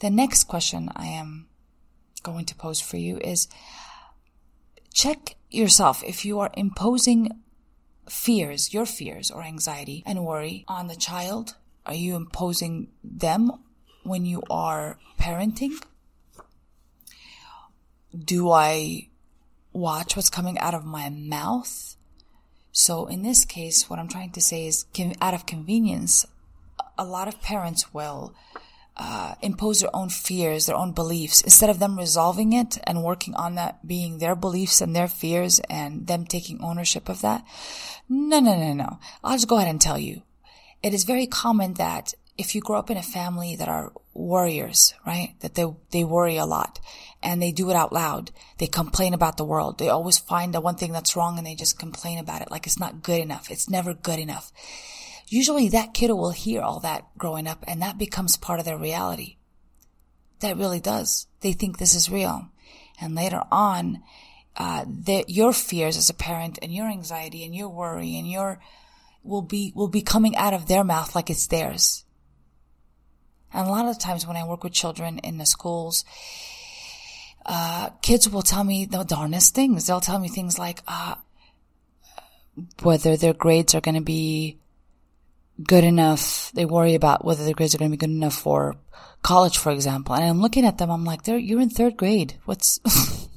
The 0.00 0.10
next 0.10 0.44
question 0.44 0.90
I 0.94 1.06
am 1.06 1.46
going 2.22 2.44
to 2.46 2.54
pose 2.54 2.80
for 2.80 2.96
you 2.96 3.18
is 3.18 3.48
check 4.92 5.36
yourself 5.50 6.02
if 6.04 6.24
you 6.24 6.40
are 6.40 6.50
imposing 6.54 7.41
fears, 8.08 8.72
your 8.74 8.86
fears 8.86 9.30
or 9.30 9.42
anxiety 9.42 10.02
and 10.06 10.24
worry 10.24 10.64
on 10.68 10.88
the 10.88 10.96
child. 10.96 11.56
Are 11.86 11.94
you 11.94 12.16
imposing 12.16 12.88
them 13.02 13.52
when 14.02 14.24
you 14.24 14.42
are 14.50 14.98
parenting? 15.18 15.72
Do 18.16 18.50
I 18.50 19.08
watch 19.72 20.16
what's 20.16 20.30
coming 20.30 20.58
out 20.58 20.74
of 20.74 20.84
my 20.84 21.08
mouth? 21.08 21.96
So 22.72 23.06
in 23.06 23.22
this 23.22 23.44
case, 23.44 23.88
what 23.88 23.98
I'm 23.98 24.08
trying 24.08 24.32
to 24.32 24.40
say 24.40 24.66
is 24.66 24.86
out 25.20 25.34
of 25.34 25.46
convenience, 25.46 26.24
a 26.98 27.04
lot 27.04 27.28
of 27.28 27.40
parents 27.42 27.92
will 27.92 28.34
uh, 28.96 29.34
impose 29.40 29.80
their 29.80 29.94
own 29.94 30.08
fears, 30.08 30.66
their 30.66 30.76
own 30.76 30.92
beliefs, 30.92 31.40
instead 31.40 31.70
of 31.70 31.78
them 31.78 31.98
resolving 31.98 32.52
it 32.52 32.78
and 32.84 33.02
working 33.02 33.34
on 33.34 33.54
that 33.54 33.86
being 33.86 34.18
their 34.18 34.36
beliefs 34.36 34.80
and 34.80 34.94
their 34.94 35.08
fears 35.08 35.60
and 35.70 36.06
them 36.06 36.26
taking 36.26 36.62
ownership 36.62 37.08
of 37.08 37.20
that. 37.22 37.44
No, 38.08 38.40
no, 38.40 38.56
no, 38.56 38.74
no. 38.74 38.98
I'll 39.24 39.36
just 39.36 39.48
go 39.48 39.56
ahead 39.56 39.68
and 39.68 39.80
tell 39.80 39.98
you. 39.98 40.22
It 40.82 40.92
is 40.92 41.04
very 41.04 41.26
common 41.26 41.74
that 41.74 42.12
if 42.36 42.54
you 42.54 42.60
grow 42.60 42.78
up 42.78 42.90
in 42.90 42.96
a 42.96 43.02
family 43.02 43.56
that 43.56 43.68
are 43.68 43.92
warriors, 44.14 44.94
right? 45.06 45.34
That 45.40 45.54
they, 45.54 45.66
they 45.90 46.04
worry 46.04 46.36
a 46.36 46.44
lot 46.44 46.80
and 47.22 47.40
they 47.40 47.52
do 47.52 47.70
it 47.70 47.76
out 47.76 47.92
loud. 47.92 48.30
They 48.58 48.66
complain 48.66 49.14
about 49.14 49.36
the 49.36 49.44
world. 49.44 49.78
They 49.78 49.88
always 49.88 50.18
find 50.18 50.52
the 50.52 50.60
one 50.60 50.74
thing 50.74 50.92
that's 50.92 51.16
wrong 51.16 51.38
and 51.38 51.46
they 51.46 51.54
just 51.54 51.78
complain 51.78 52.18
about 52.18 52.42
it 52.42 52.50
like 52.50 52.66
it's 52.66 52.80
not 52.80 53.02
good 53.02 53.20
enough. 53.20 53.50
It's 53.50 53.70
never 53.70 53.94
good 53.94 54.18
enough 54.18 54.52
usually 55.32 55.70
that 55.70 55.94
kiddo 55.94 56.14
will 56.14 56.30
hear 56.30 56.60
all 56.60 56.80
that 56.80 57.06
growing 57.16 57.46
up 57.46 57.64
and 57.66 57.80
that 57.80 57.96
becomes 57.96 58.36
part 58.36 58.58
of 58.58 58.66
their 58.66 58.76
reality. 58.76 59.36
That 60.40 60.58
really 60.58 60.80
does. 60.80 61.26
They 61.40 61.52
think 61.52 61.78
this 61.78 61.94
is 61.94 62.10
real. 62.10 62.50
And 63.00 63.14
later 63.14 63.42
on, 63.50 64.02
uh, 64.56 64.84
the, 64.86 65.24
your 65.28 65.54
fears 65.54 65.96
as 65.96 66.10
a 66.10 66.14
parent 66.14 66.58
and 66.60 66.72
your 66.72 66.86
anxiety 66.86 67.44
and 67.44 67.54
your 67.54 67.70
worry 67.70 68.16
and 68.16 68.30
your 68.30 68.60
will 69.24 69.40
be 69.40 69.72
will 69.74 69.88
be 69.88 70.02
coming 70.02 70.36
out 70.36 70.52
of 70.52 70.66
their 70.66 70.84
mouth 70.84 71.14
like 71.14 71.30
it's 71.30 71.46
theirs. 71.46 72.04
And 73.54 73.66
a 73.66 73.70
lot 73.70 73.86
of 73.86 73.98
times 73.98 74.26
when 74.26 74.36
I 74.36 74.46
work 74.46 74.64
with 74.64 74.72
children 74.72 75.18
in 75.18 75.38
the 75.38 75.46
schools, 75.46 76.04
uh, 77.46 77.90
kids 78.02 78.28
will 78.28 78.42
tell 78.42 78.64
me 78.64 78.84
the 78.84 79.04
darnest 79.04 79.54
things. 79.54 79.86
They'll 79.86 80.00
tell 80.00 80.18
me 80.18 80.28
things 80.28 80.58
like, 80.58 80.82
uh, 80.86 81.14
whether 82.82 83.16
their 83.16 83.32
grades 83.34 83.74
are 83.74 83.80
going 83.80 83.94
to 83.94 84.02
be 84.02 84.58
good 85.62 85.84
enough. 85.84 86.52
They 86.52 86.64
worry 86.64 86.94
about 86.94 87.24
whether 87.24 87.44
their 87.44 87.54
grades 87.54 87.74
are 87.74 87.78
going 87.78 87.90
to 87.90 87.96
be 87.96 88.00
good 88.00 88.14
enough 88.14 88.34
for 88.34 88.76
college, 89.22 89.58
for 89.58 89.70
example. 89.70 90.14
And 90.14 90.24
I'm 90.24 90.40
looking 90.40 90.66
at 90.66 90.78
them. 90.78 90.90
I'm 90.90 91.04
like, 91.04 91.26
you're 91.26 91.60
in 91.60 91.70
third 91.70 91.96
grade. 91.96 92.38
What's, 92.44 92.80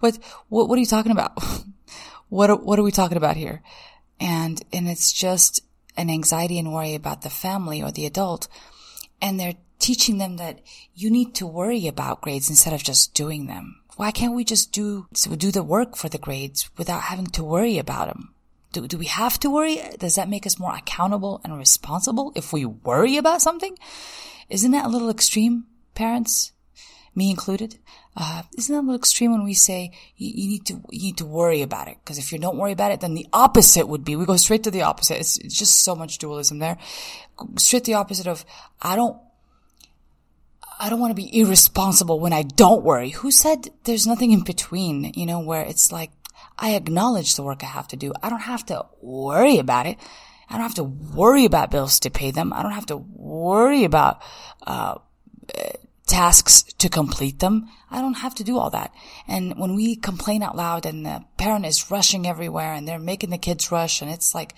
what, 0.00 0.18
what, 0.48 0.68
what 0.68 0.76
are 0.76 0.80
you 0.80 0.86
talking 0.86 1.12
about? 1.12 1.42
what, 2.28 2.64
what 2.64 2.78
are 2.78 2.82
we 2.82 2.92
talking 2.92 3.16
about 3.16 3.36
here? 3.36 3.62
And, 4.18 4.62
and 4.72 4.88
it's 4.88 5.12
just 5.12 5.62
an 5.96 6.10
anxiety 6.10 6.58
and 6.58 6.72
worry 6.72 6.94
about 6.94 7.22
the 7.22 7.30
family 7.30 7.82
or 7.82 7.90
the 7.90 8.06
adult. 8.06 8.48
And 9.20 9.38
they're 9.38 9.56
teaching 9.78 10.18
them 10.18 10.36
that 10.36 10.60
you 10.94 11.10
need 11.10 11.34
to 11.36 11.46
worry 11.46 11.86
about 11.86 12.20
grades 12.20 12.50
instead 12.50 12.72
of 12.72 12.82
just 12.82 13.14
doing 13.14 13.46
them. 13.46 13.82
Why 13.96 14.10
can't 14.10 14.34
we 14.34 14.44
just 14.44 14.72
do, 14.72 15.06
do 15.12 15.50
the 15.50 15.62
work 15.62 15.96
for 15.96 16.08
the 16.08 16.18
grades 16.18 16.70
without 16.76 17.02
having 17.02 17.26
to 17.26 17.44
worry 17.44 17.78
about 17.78 18.08
them? 18.08 18.34
Do, 18.72 18.86
do 18.86 18.98
we 18.98 19.06
have 19.06 19.38
to 19.40 19.50
worry? 19.50 19.80
Does 19.98 20.14
that 20.14 20.28
make 20.28 20.46
us 20.46 20.58
more 20.58 20.74
accountable 20.74 21.40
and 21.42 21.58
responsible 21.58 22.32
if 22.36 22.52
we 22.52 22.64
worry 22.64 23.16
about 23.16 23.42
something? 23.42 23.76
Isn't 24.48 24.70
that 24.72 24.86
a 24.86 24.88
little 24.88 25.10
extreme, 25.10 25.64
parents? 25.94 26.52
Me 27.14 27.30
included? 27.30 27.78
Uh, 28.16 28.42
isn't 28.56 28.72
that 28.72 28.80
a 28.80 28.86
little 28.86 28.96
extreme 28.96 29.32
when 29.32 29.44
we 29.44 29.54
say 29.54 29.90
you, 30.16 30.30
you 30.34 30.48
need 30.48 30.66
to, 30.66 30.74
you 30.90 31.02
need 31.02 31.16
to 31.18 31.24
worry 31.24 31.62
about 31.62 31.88
it? 31.88 31.96
Because 32.02 32.18
if 32.18 32.30
you 32.32 32.38
don't 32.38 32.56
worry 32.56 32.72
about 32.72 32.92
it, 32.92 33.00
then 33.00 33.14
the 33.14 33.26
opposite 33.32 33.88
would 33.88 34.04
be, 34.04 34.14
we 34.14 34.24
go 34.24 34.36
straight 34.36 34.62
to 34.64 34.70
the 34.70 34.82
opposite. 34.82 35.18
It's, 35.18 35.38
it's 35.38 35.58
just 35.58 35.82
so 35.82 35.96
much 35.96 36.18
dualism 36.18 36.60
there. 36.60 36.78
Straight 37.56 37.84
the 37.84 37.94
opposite 37.94 38.28
of, 38.28 38.44
I 38.80 38.94
don't, 38.94 39.16
I 40.78 40.88
don't 40.88 41.00
want 41.00 41.10
to 41.10 41.22
be 41.22 41.40
irresponsible 41.40 42.20
when 42.20 42.32
I 42.32 42.42
don't 42.42 42.84
worry. 42.84 43.10
Who 43.10 43.30
said 43.32 43.70
there's 43.84 44.06
nothing 44.06 44.30
in 44.30 44.42
between, 44.42 45.12
you 45.14 45.26
know, 45.26 45.40
where 45.40 45.62
it's 45.62 45.90
like, 45.90 46.10
I 46.60 46.74
acknowledge 46.74 47.34
the 47.34 47.42
work 47.42 47.64
I 47.64 47.66
have 47.66 47.88
to 47.88 47.96
do. 47.96 48.12
I 48.22 48.30
don't 48.30 48.40
have 48.40 48.64
to 48.66 48.86
worry 49.00 49.58
about 49.58 49.86
it. 49.86 49.96
I 50.48 50.54
don't 50.54 50.62
have 50.62 50.74
to 50.74 50.84
worry 50.84 51.44
about 51.44 51.70
bills 51.70 52.00
to 52.00 52.10
pay 52.10 52.30
them. 52.30 52.52
I 52.52 52.62
don't 52.62 52.72
have 52.72 52.86
to 52.86 52.96
worry 52.96 53.84
about, 53.84 54.20
uh, 54.66 54.96
tasks 56.10 56.64
to 56.78 56.88
complete 56.88 57.38
them. 57.38 57.68
I 57.88 58.00
don't 58.00 58.14
have 58.14 58.34
to 58.34 58.44
do 58.44 58.58
all 58.58 58.70
that. 58.70 58.92
And 59.28 59.56
when 59.56 59.76
we 59.76 59.94
complain 59.94 60.42
out 60.42 60.56
loud 60.56 60.84
and 60.84 61.06
the 61.06 61.24
parent 61.38 61.64
is 61.66 61.88
rushing 61.88 62.26
everywhere 62.26 62.72
and 62.72 62.86
they're 62.86 62.98
making 62.98 63.30
the 63.30 63.38
kids 63.38 63.70
rush 63.70 64.02
and 64.02 64.10
it's 64.10 64.34
like, 64.34 64.54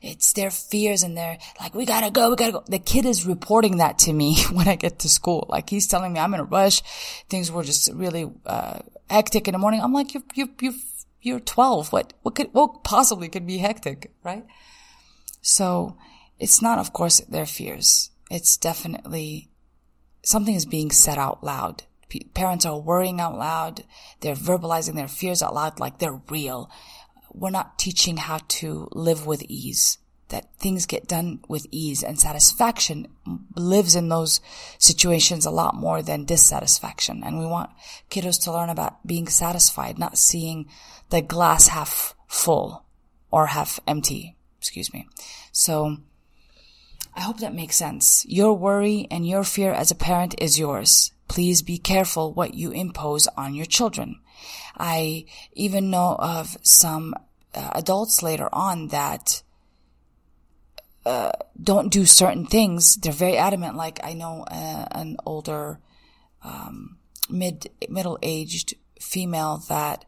it's 0.00 0.32
their 0.32 0.50
fears 0.50 1.02
and 1.02 1.14
they're 1.14 1.36
like, 1.60 1.74
we 1.74 1.84
gotta 1.84 2.10
go, 2.10 2.30
we 2.30 2.36
gotta 2.36 2.52
go. 2.52 2.64
The 2.66 2.78
kid 2.78 3.04
is 3.04 3.26
reporting 3.26 3.76
that 3.78 3.98
to 4.00 4.12
me 4.14 4.38
when 4.52 4.66
I 4.66 4.76
get 4.76 5.00
to 5.00 5.10
school. 5.10 5.46
Like 5.48 5.68
he's 5.68 5.86
telling 5.86 6.14
me 6.14 6.20
I'm 6.20 6.32
in 6.32 6.40
a 6.40 6.44
rush. 6.44 6.80
Things 7.28 7.52
were 7.52 7.64
just 7.64 7.92
really, 7.92 8.30
uh, 8.46 8.78
hectic 9.10 9.46
in 9.46 9.52
the 9.52 9.58
morning. 9.58 9.82
I'm 9.82 9.92
like, 9.92 10.14
you've, 10.14 10.24
you've, 10.34 10.62
you 10.62 10.72
you're 11.24 11.40
12. 11.40 11.92
What, 11.92 12.12
what 12.22 12.34
could, 12.34 12.52
what 12.52 12.84
possibly 12.84 13.28
could 13.28 13.46
be 13.46 13.58
hectic, 13.58 14.12
right? 14.22 14.44
So 15.40 15.96
it's 16.38 16.62
not, 16.62 16.78
of 16.78 16.92
course, 16.92 17.20
their 17.20 17.46
fears. 17.46 18.10
It's 18.30 18.56
definitely 18.56 19.50
something 20.22 20.54
is 20.54 20.66
being 20.66 20.90
said 20.90 21.18
out 21.18 21.42
loud. 21.42 21.84
P- 22.08 22.30
parents 22.34 22.66
are 22.66 22.78
worrying 22.78 23.20
out 23.20 23.38
loud. 23.38 23.84
They're 24.20 24.34
verbalizing 24.34 24.94
their 24.94 25.08
fears 25.08 25.42
out 25.42 25.54
loud 25.54 25.80
like 25.80 25.98
they're 25.98 26.20
real. 26.28 26.70
We're 27.32 27.50
not 27.50 27.78
teaching 27.78 28.16
how 28.16 28.38
to 28.48 28.88
live 28.92 29.26
with 29.26 29.42
ease 29.48 29.98
that 30.28 30.54
things 30.58 30.86
get 30.86 31.06
done 31.06 31.40
with 31.48 31.66
ease 31.70 32.02
and 32.02 32.18
satisfaction 32.18 33.08
lives 33.54 33.94
in 33.94 34.08
those 34.08 34.40
situations 34.78 35.46
a 35.46 35.50
lot 35.50 35.74
more 35.74 36.02
than 36.02 36.24
dissatisfaction. 36.24 37.22
And 37.24 37.38
we 37.38 37.46
want 37.46 37.70
kiddos 38.10 38.42
to 38.44 38.52
learn 38.52 38.70
about 38.70 39.06
being 39.06 39.28
satisfied, 39.28 39.98
not 39.98 40.18
seeing 40.18 40.68
the 41.10 41.20
glass 41.20 41.68
half 41.68 42.14
full 42.26 42.84
or 43.30 43.46
half 43.46 43.78
empty. 43.86 44.36
Excuse 44.58 44.92
me. 44.92 45.06
So 45.52 45.98
I 47.14 47.20
hope 47.20 47.38
that 47.38 47.54
makes 47.54 47.76
sense. 47.76 48.24
Your 48.26 48.54
worry 48.54 49.06
and 49.10 49.26
your 49.26 49.44
fear 49.44 49.72
as 49.72 49.90
a 49.90 49.96
parent 49.96 50.34
is 50.38 50.58
yours. 50.58 51.12
Please 51.28 51.62
be 51.62 51.78
careful 51.78 52.32
what 52.32 52.54
you 52.54 52.70
impose 52.70 53.28
on 53.36 53.54
your 53.54 53.66
children. 53.66 54.20
I 54.76 55.26
even 55.52 55.90
know 55.90 56.16
of 56.18 56.56
some 56.62 57.14
uh, 57.54 57.70
adults 57.74 58.22
later 58.22 58.48
on 58.52 58.88
that 58.88 59.43
uh, 61.06 61.32
don't 61.60 61.92
do 61.92 62.06
certain 62.06 62.46
things. 62.46 62.96
They're 62.96 63.12
very 63.12 63.36
adamant. 63.36 63.76
Like 63.76 64.00
I 64.02 64.14
know 64.14 64.44
uh, 64.50 64.86
an 64.90 65.16
older, 65.26 65.78
um, 66.42 66.98
mid 67.28 67.70
middle 67.88 68.18
aged 68.22 68.74
female 69.00 69.62
that 69.68 70.04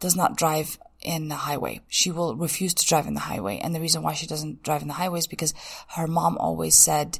does 0.00 0.16
not 0.16 0.36
drive 0.36 0.78
in 1.02 1.28
the 1.28 1.34
highway. 1.34 1.80
She 1.88 2.10
will 2.10 2.36
refuse 2.36 2.74
to 2.74 2.86
drive 2.86 3.06
in 3.06 3.14
the 3.14 3.20
highway. 3.20 3.58
And 3.58 3.74
the 3.74 3.80
reason 3.80 4.02
why 4.02 4.14
she 4.14 4.26
doesn't 4.26 4.62
drive 4.62 4.82
in 4.82 4.88
the 4.88 4.94
highway 4.94 5.18
is 5.18 5.26
because 5.26 5.54
her 5.90 6.06
mom 6.06 6.36
always 6.38 6.74
said 6.74 7.18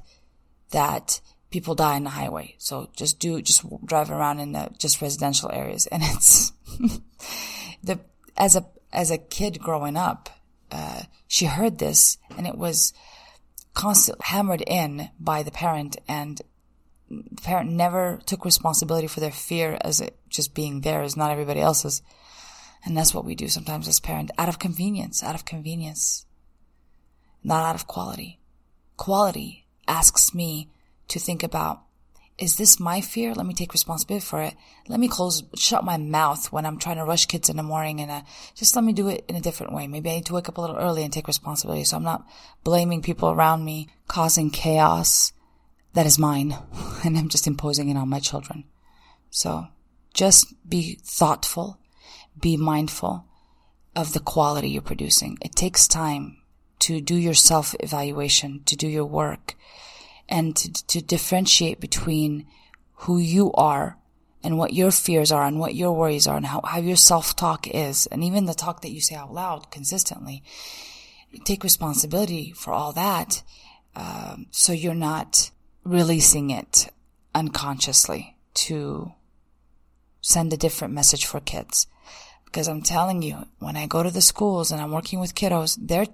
that 0.70 1.20
people 1.50 1.74
die 1.74 1.96
in 1.96 2.04
the 2.04 2.10
highway. 2.10 2.54
So 2.58 2.90
just 2.94 3.18
do, 3.18 3.40
just 3.42 3.64
drive 3.84 4.10
around 4.10 4.40
in 4.40 4.52
the 4.52 4.70
just 4.78 5.00
residential 5.00 5.50
areas. 5.50 5.86
And 5.86 6.02
it's 6.04 6.52
the, 7.82 8.00
as 8.36 8.56
a, 8.56 8.66
as 8.92 9.10
a 9.10 9.18
kid 9.18 9.60
growing 9.60 9.96
up, 9.96 10.30
uh, 10.70 11.02
she 11.26 11.46
heard 11.46 11.78
this 11.78 12.18
and 12.36 12.46
it 12.46 12.56
was 12.56 12.92
constantly 13.74 14.24
hammered 14.26 14.62
in 14.66 15.10
by 15.18 15.42
the 15.42 15.50
parent 15.50 15.96
and 16.08 16.40
the 17.10 17.42
parent 17.42 17.70
never 17.70 18.20
took 18.24 18.44
responsibility 18.44 19.06
for 19.08 19.20
their 19.20 19.32
fear 19.32 19.76
as 19.80 20.00
it 20.00 20.16
just 20.28 20.54
being 20.54 20.80
theirs, 20.80 21.16
not 21.16 21.30
everybody 21.30 21.60
else's. 21.60 22.02
And 22.84 22.96
that's 22.96 23.12
what 23.12 23.24
we 23.24 23.34
do 23.34 23.48
sometimes 23.48 23.88
as 23.88 24.00
parents, 24.00 24.32
out 24.38 24.48
of 24.48 24.58
convenience, 24.58 25.22
out 25.22 25.34
of 25.34 25.44
convenience, 25.44 26.24
not 27.42 27.64
out 27.64 27.74
of 27.74 27.86
quality. 27.86 28.38
Quality 28.96 29.66
asks 29.88 30.34
me 30.34 30.70
to 31.08 31.18
think 31.18 31.42
about, 31.42 31.82
is 32.40 32.56
this 32.56 32.80
my 32.80 33.02
fear? 33.02 33.34
Let 33.34 33.44
me 33.44 33.52
take 33.52 33.74
responsibility 33.74 34.24
for 34.24 34.40
it. 34.40 34.54
Let 34.88 34.98
me 34.98 35.08
close, 35.08 35.42
shut 35.54 35.84
my 35.84 35.98
mouth 35.98 36.50
when 36.50 36.64
I'm 36.64 36.78
trying 36.78 36.96
to 36.96 37.04
rush 37.04 37.26
kids 37.26 37.50
in 37.50 37.56
the 37.58 37.62
morning 37.62 38.00
and 38.00 38.10
uh, 38.10 38.22
just 38.54 38.74
let 38.74 38.84
me 38.84 38.94
do 38.94 39.08
it 39.08 39.26
in 39.28 39.36
a 39.36 39.42
different 39.42 39.74
way. 39.74 39.86
Maybe 39.86 40.10
I 40.10 40.14
need 40.14 40.26
to 40.26 40.34
wake 40.34 40.48
up 40.48 40.56
a 40.56 40.60
little 40.60 40.78
early 40.78 41.04
and 41.04 41.12
take 41.12 41.28
responsibility. 41.28 41.84
So 41.84 41.98
I'm 41.98 42.02
not 42.02 42.26
blaming 42.64 43.02
people 43.02 43.28
around 43.30 43.64
me, 43.64 43.90
causing 44.08 44.50
chaos 44.50 45.32
that 45.92 46.06
is 46.06 46.18
mine 46.18 46.56
and 47.04 47.18
I'm 47.18 47.28
just 47.28 47.46
imposing 47.46 47.90
it 47.90 47.96
on 47.96 48.08
my 48.08 48.20
children. 48.20 48.64
So 49.28 49.68
just 50.14 50.54
be 50.66 50.98
thoughtful, 51.04 51.78
be 52.40 52.56
mindful 52.56 53.26
of 53.94 54.14
the 54.14 54.20
quality 54.20 54.70
you're 54.70 54.82
producing. 54.82 55.36
It 55.42 55.54
takes 55.54 55.86
time 55.86 56.38
to 56.80 57.02
do 57.02 57.14
your 57.14 57.34
self 57.34 57.74
evaluation, 57.80 58.62
to 58.64 58.76
do 58.76 58.88
your 58.88 59.04
work 59.04 59.56
and 60.30 60.56
to, 60.56 60.86
to 60.86 61.02
differentiate 61.02 61.80
between 61.80 62.46
who 62.94 63.18
you 63.18 63.52
are 63.52 63.98
and 64.42 64.56
what 64.56 64.72
your 64.72 64.90
fears 64.90 65.32
are 65.32 65.44
and 65.44 65.58
what 65.58 65.74
your 65.74 65.92
worries 65.92 66.26
are 66.26 66.36
and 66.36 66.46
how, 66.46 66.60
how 66.64 66.78
your 66.78 66.96
self-talk 66.96 67.66
is 67.68 68.06
and 68.06 68.24
even 68.24 68.46
the 68.46 68.54
talk 68.54 68.80
that 68.82 68.90
you 68.90 69.00
say 69.00 69.14
out 69.14 69.32
loud 69.32 69.70
consistently. 69.70 70.42
Take 71.44 71.62
responsibility 71.62 72.52
for 72.52 72.72
all 72.72 72.92
that 72.92 73.42
um, 73.94 74.46
so 74.50 74.72
you're 74.72 74.94
not 74.94 75.50
releasing 75.84 76.50
it 76.50 76.88
unconsciously 77.34 78.36
to 78.54 79.12
send 80.20 80.52
a 80.52 80.56
different 80.56 80.94
message 80.94 81.26
for 81.26 81.40
kids. 81.40 81.86
Because 82.44 82.68
I'm 82.68 82.82
telling 82.82 83.22
you, 83.22 83.46
when 83.58 83.76
I 83.76 83.86
go 83.86 84.02
to 84.02 84.10
the 84.10 84.20
schools 84.20 84.72
and 84.72 84.80
I'm 84.80 84.90
working 84.90 85.20
with 85.20 85.34
kiddos, 85.34 85.78
they're, 85.80 86.06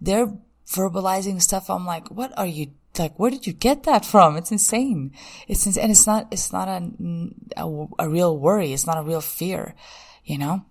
they're 0.00 0.32
verbalizing 0.66 1.40
stuff. 1.40 1.70
I'm 1.70 1.86
like, 1.86 2.08
what 2.10 2.36
are 2.38 2.46
you 2.46 2.72
like, 2.98 3.18
where 3.18 3.30
did 3.30 3.46
you 3.46 3.52
get 3.52 3.84
that 3.84 4.04
from? 4.04 4.36
It's 4.36 4.52
insane. 4.52 5.12
It's 5.48 5.66
insane. 5.66 5.82
and 5.82 5.90
it's 5.90 6.06
not, 6.06 6.28
it's 6.30 6.52
not 6.52 6.68
a, 6.68 6.90
a, 7.56 7.86
a 7.98 8.08
real 8.08 8.38
worry. 8.38 8.72
It's 8.72 8.86
not 8.86 8.98
a 8.98 9.02
real 9.02 9.20
fear, 9.20 9.74
you 10.24 10.38
know? 10.38 10.64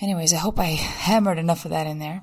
Anyways, 0.00 0.32
I 0.32 0.38
hope 0.38 0.58
I 0.58 0.66
hammered 0.66 1.38
enough 1.38 1.64
of 1.64 1.72
that 1.72 1.86
in 1.86 1.98
there. 1.98 2.22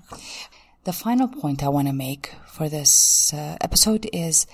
The 0.85 0.93
final 0.93 1.27
point 1.27 1.63
I 1.63 1.69
want 1.69 1.88
to 1.88 1.93
make 1.93 2.33
for 2.47 2.69
this 2.69 3.33
uh, 3.33 3.57
episode 3.61 4.09
is, 4.13 4.47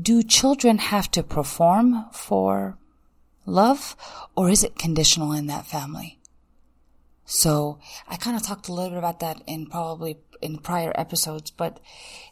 do 0.00 0.22
children 0.22 0.78
have 0.78 1.10
to 1.12 1.22
perform 1.22 2.06
for 2.12 2.76
love 3.46 3.96
or 4.36 4.48
is 4.48 4.62
it 4.62 4.78
conditional 4.78 5.32
in 5.32 5.46
that 5.46 5.66
family? 5.66 6.19
So 7.30 7.78
I 8.08 8.16
kind 8.16 8.36
of 8.36 8.42
talked 8.42 8.66
a 8.66 8.72
little 8.72 8.90
bit 8.90 8.98
about 8.98 9.20
that 9.20 9.40
in 9.46 9.66
probably 9.66 10.18
in 10.42 10.58
prior 10.58 10.92
episodes, 10.96 11.52
but 11.52 11.78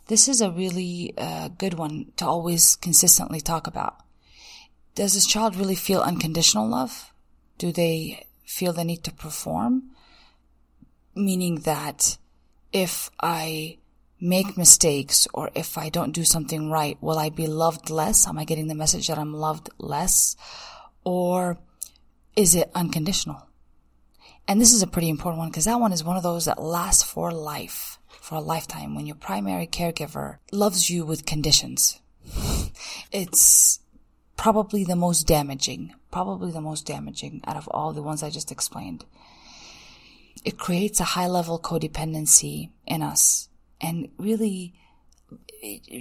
this 0.09 0.27
is 0.27 0.41
a 0.41 0.51
really 0.51 1.15
uh, 1.17 1.51
good 1.57 1.75
one 1.75 2.11
to 2.17 2.27
always 2.27 2.75
consistently 2.75 3.41
talk 3.41 3.69
about. 3.69 4.01
Does 4.97 5.15
this 5.15 5.25
child 5.25 5.55
really 5.55 5.77
feel 5.77 6.01
unconditional 6.01 6.67
love? 6.67 7.13
Do 7.59 7.71
they 7.71 8.27
feel 8.45 8.73
the 8.73 8.83
need 8.83 9.05
to 9.05 9.13
perform? 9.13 9.91
Meaning 11.15 11.61
that 11.61 12.19
if 12.73 13.09
I 13.21 13.79
make 14.21 14.59
mistakes 14.59 15.29
or 15.33 15.53
if 15.55 15.79
I 15.79 15.91
don't 15.91 16.11
do 16.11 16.25
something 16.25 16.73
right, 16.73 17.01
will 17.01 17.21
I 17.21 17.31
be 17.31 17.47
loved 17.47 17.89
less? 17.89 18.27
Am 18.27 18.37
I 18.37 18.45
getting 18.45 18.67
the 18.67 18.75
message 18.75 19.07
that 19.07 19.19
I'm 19.19 19.33
loved 19.33 19.71
less? 19.79 20.35
Or 21.05 21.57
is 22.35 22.57
it 22.57 22.73
unconditional? 22.75 23.48
And 24.49 24.59
this 24.59 24.73
is 24.73 24.83
a 24.83 24.87
pretty 24.87 25.11
important 25.11 25.39
one 25.39 25.51
because 25.51 25.67
that 25.67 25.79
one 25.79 25.93
is 25.93 26.03
one 26.03 26.17
of 26.17 26.23
those 26.23 26.47
that 26.47 26.63
lasts 26.63 27.03
for 27.03 27.31
life, 27.31 27.99
for 28.09 28.37
a 28.37 28.41
lifetime 28.41 28.95
when 28.95 29.07
your 29.07 29.15
primary 29.15 29.67
caregiver 29.67 30.39
loves 30.51 30.89
you 30.89 31.05
with 31.05 31.27
conditions. 31.27 32.01
it's 33.13 33.81
probably 34.39 34.85
the 34.85 34.97
most 34.97 35.27
damaging, 35.27 35.93
probably 36.11 36.51
the 36.51 36.63
most 36.63 36.87
damaging 36.87 37.43
out 37.47 37.59
of 37.59 37.69
all 37.69 37.93
the 37.93 38.03
ones 38.03 38.23
I 38.23 38.31
just 38.31 38.51
explained. 38.51 39.05
It 40.47 40.57
creates 40.57 40.99
a 40.99 41.05
high 41.05 41.27
level 41.27 41.59
codependency 41.59 42.71
in 42.87 43.03
us 43.03 43.51
and 43.83 44.09
really 44.17 44.73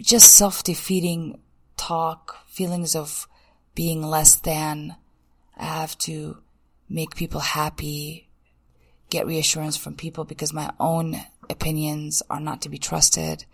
just 0.02 0.36
self 0.36 0.64
defeating 0.64 1.42
talk, 1.76 2.38
feelings 2.48 2.96
of 2.96 3.28
being 3.76 4.02
less 4.02 4.36
than. 4.36 4.96
I 5.58 5.66
have 5.66 5.98
to 6.00 6.38
make 6.88 7.16
people 7.16 7.42
happy, 7.42 8.27
get 9.10 9.26
reassurance 9.26 9.78
from 9.78 9.96
people 9.96 10.24
because 10.24 10.54
my 10.54 10.72
own 10.80 11.18
opinions 11.50 12.24
are 12.30 12.40
not 12.40 12.62
to 12.62 12.70
be 12.70 12.78
trusted. 12.78 13.46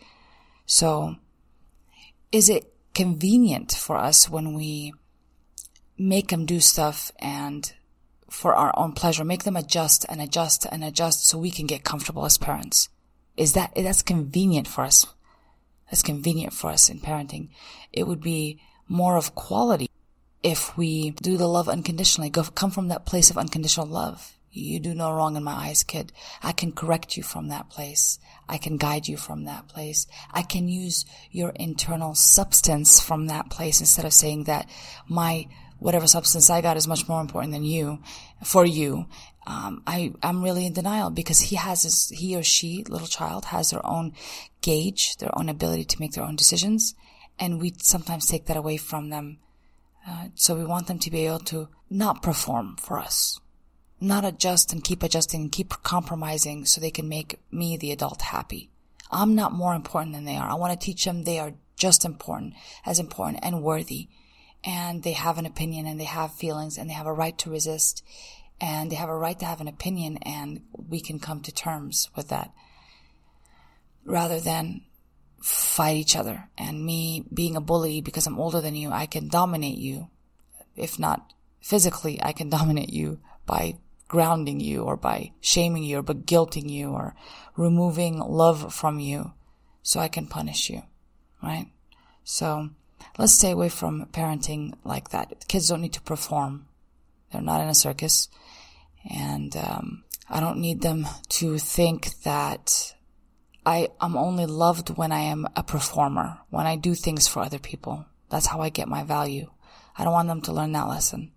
So 0.66 1.16
is 2.32 2.50
it 2.50 2.74
convenient 2.94 3.72
for 3.72 3.98
us 3.98 4.30
when 4.30 4.54
we 4.54 4.94
make 5.98 6.30
them 6.30 6.46
do 6.46 6.60
stuff 6.60 7.12
and 7.20 7.72
for 8.30 8.56
our 8.56 8.74
own 8.78 8.94
pleasure, 8.94 9.24
make 9.24 9.44
them 9.44 9.56
adjust 9.56 10.06
and 10.10 10.22
adjust 10.22 10.66
and 10.72 10.84
adjust 10.84 11.28
so 11.28 11.38
we 11.38 11.52
can 11.52 11.68
get 11.68 11.84
comfortable 11.84 12.26
as 12.26 12.38
parents? 12.38 12.90
Is 13.38 13.54
that, 13.54 13.74
that's 13.76 14.02
convenient 14.02 14.68
for 14.68 14.84
us. 14.84 15.06
That's 15.90 16.02
convenient 16.02 16.54
for 16.54 16.72
us 16.72 16.90
in 16.90 17.00
parenting. 17.00 17.50
It 17.92 18.08
would 18.08 18.22
be 18.22 18.60
more 18.88 19.18
of 19.18 19.36
quality 19.36 19.90
if 20.44 20.78
we 20.78 21.12
do 21.12 21.38
the 21.38 21.48
love 21.48 21.70
unconditionally, 21.70 22.30
go, 22.30 22.44
come 22.44 22.70
from 22.70 22.90
that 22.90 23.06
place 23.06 23.30
of 23.30 23.38
unconditional 23.38 23.88
love. 23.88 24.34
You 24.56 24.80
do 24.80 24.94
no 24.94 25.12
wrong 25.12 25.36
in 25.36 25.44
my 25.44 25.54
eyes, 25.54 25.82
kid. 25.82 26.14
I 26.44 26.52
can 26.52 26.74
correct 26.74 27.18
you 27.18 27.24
from 27.24 27.48
that 27.48 27.70
place. 27.70 28.20
I 28.48 28.60
can 28.60 28.78
guide 28.78 29.08
you 29.08 29.18
from 29.18 29.46
that 29.46 29.68
place. 29.68 30.06
I 30.32 30.44
can 30.44 30.68
use 30.68 31.06
your 31.32 31.50
internal 31.56 32.14
substance 32.14 33.00
from 33.00 33.28
that 33.28 33.50
place 33.50 33.80
instead 33.80 34.06
of 34.06 34.14
saying 34.14 34.44
that 34.44 34.70
my 35.08 35.48
whatever 35.80 36.06
substance 36.06 36.52
I 36.52 36.62
got 36.62 36.78
is 36.78 36.88
much 36.88 37.08
more 37.10 37.20
important 37.20 37.52
than 37.52 37.64
you, 37.64 38.00
for 38.44 38.64
you. 38.64 39.08
Um, 39.48 39.82
I, 39.88 40.14
I'm 40.22 40.44
really 40.44 40.68
in 40.68 40.74
denial 40.74 41.10
because 41.10 41.40
he 41.40 41.56
has 41.56 41.82
his, 41.82 42.10
he 42.10 42.36
or 42.36 42.44
she, 42.44 42.84
little 42.88 43.08
child, 43.08 43.46
has 43.46 43.72
their 43.72 43.86
own 43.86 44.14
gauge, 44.62 45.18
their 45.18 45.36
own 45.38 45.50
ability 45.50 45.86
to 45.86 46.00
make 46.00 46.12
their 46.12 46.24
own 46.24 46.36
decisions. 46.36 46.94
And 47.40 47.60
we 47.60 47.74
sometimes 47.80 48.28
take 48.28 48.46
that 48.46 48.56
away 48.56 48.78
from 48.78 49.10
them. 49.10 49.40
Uh, 50.08 50.28
so 50.36 50.56
we 50.56 50.64
want 50.64 50.86
them 50.86 51.00
to 51.00 51.10
be 51.10 51.26
able 51.26 51.40
to 51.40 51.70
not 51.90 52.22
perform 52.22 52.76
for 52.78 53.00
us 53.00 53.40
not 54.04 54.26
adjust 54.26 54.74
and 54.74 54.84
keep 54.84 55.04
adjusting 55.04 55.42
and 55.42 55.52
keep 55.52 55.70
compromising 55.84 56.66
so 56.66 56.80
they 56.80 56.92
can 56.92 57.10
make 57.10 57.40
me, 57.52 57.78
the 57.78 57.92
adult, 57.92 58.22
happy. 58.22 58.70
I'm 59.12 59.36
not 59.36 59.54
more 59.54 59.76
important 59.76 60.14
than 60.14 60.26
they 60.26 60.36
are. 60.36 60.50
I 60.50 60.56
want 60.56 60.80
to 60.80 60.86
teach 60.86 61.06
them 61.06 61.24
they 61.24 61.40
are 61.40 61.54
just 61.76 62.06
important, 62.06 62.54
as 62.86 63.00
important 63.00 63.40
and 63.44 63.64
worthy. 63.64 64.08
And 64.64 65.04
they 65.04 65.12
have 65.12 65.38
an 65.38 65.46
opinion 65.46 65.86
and 65.86 66.00
they 66.00 66.06
have 66.06 66.34
feelings 66.34 66.78
and 66.78 66.90
they 66.90 66.94
have 66.94 67.08
a 67.08 67.14
right 67.14 67.38
to 67.40 67.50
resist 67.50 68.04
and 68.62 68.92
they 68.92 68.96
have 68.96 69.10
a 69.10 69.16
right 69.16 69.38
to 69.40 69.46
have 69.46 69.62
an 69.62 69.68
opinion 69.68 70.18
and 70.22 70.62
we 70.72 71.02
can 71.02 71.20
come 71.20 71.42
to 71.42 71.52
terms 71.52 72.10
with 72.16 72.30
that 72.30 72.52
rather 74.06 74.40
than 74.40 74.82
fight 75.42 75.98
each 75.98 76.16
other 76.16 76.50
and 76.58 76.86
me 76.86 77.26
being 77.34 77.58
a 77.58 77.62
bully 77.62 78.00
because 78.00 78.26
I'm 78.26 78.40
older 78.40 78.62
than 78.62 78.76
you, 78.76 78.92
I 78.92 79.06
can 79.06 79.28
dominate 79.28 79.78
you. 79.78 80.10
If 80.76 80.98
not 80.98 81.34
physically, 81.60 82.22
I 82.24 82.32
can 82.32 82.50
dominate 82.58 82.94
you 82.94 83.20
by 83.46 83.76
grounding 84.14 84.60
you 84.60 84.84
or 84.84 84.96
by 84.96 85.32
shaming 85.42 85.84
you 85.84 85.98
or 85.98 86.04
by 86.04 86.14
guilting 86.14 86.70
you 86.70 86.92
or 86.92 87.16
removing 87.58 88.20
love 88.20 88.72
from 88.72 89.00
you 89.00 89.34
so 89.82 90.00
I 90.00 90.08
can 90.08 90.28
punish 90.28 90.70
you, 90.70 90.84
right? 91.42 91.66
So 92.24 92.70
let's 93.18 93.34
stay 93.34 93.50
away 93.50 93.70
from 93.70 94.06
parenting 94.12 94.76
like 94.84 95.10
that. 95.10 95.48
Kids 95.48 95.68
don't 95.68 95.82
need 95.82 95.94
to 95.94 96.02
perform. 96.02 96.68
They're 97.32 97.42
not 97.42 97.62
in 97.62 97.70
a 97.70 97.74
circus. 97.74 98.30
And, 99.10 99.58
um, 99.58 100.04
I 100.30 100.40
don't 100.40 100.62
need 100.62 100.82
them 100.82 101.08
to 101.40 101.58
think 101.58 102.22
that 102.22 102.94
I 103.66 103.90
am 104.00 104.16
only 104.16 104.46
loved 104.46 104.90
when 104.96 105.12
I 105.12 105.22
am 105.22 105.48
a 105.56 105.64
performer, 105.64 106.38
when 106.52 106.68
I 106.68 106.76
do 106.76 106.94
things 106.94 107.28
for 107.28 107.42
other 107.42 107.60
people. 107.60 108.06
That's 108.30 108.46
how 108.46 108.62
I 108.62 108.70
get 108.70 108.88
my 108.88 109.04
value. 109.04 109.50
I 109.98 110.04
don't 110.04 110.14
want 110.14 110.28
them 110.28 110.42
to 110.44 110.54
learn 110.54 110.72
that 110.74 110.88
lesson. 110.88 111.33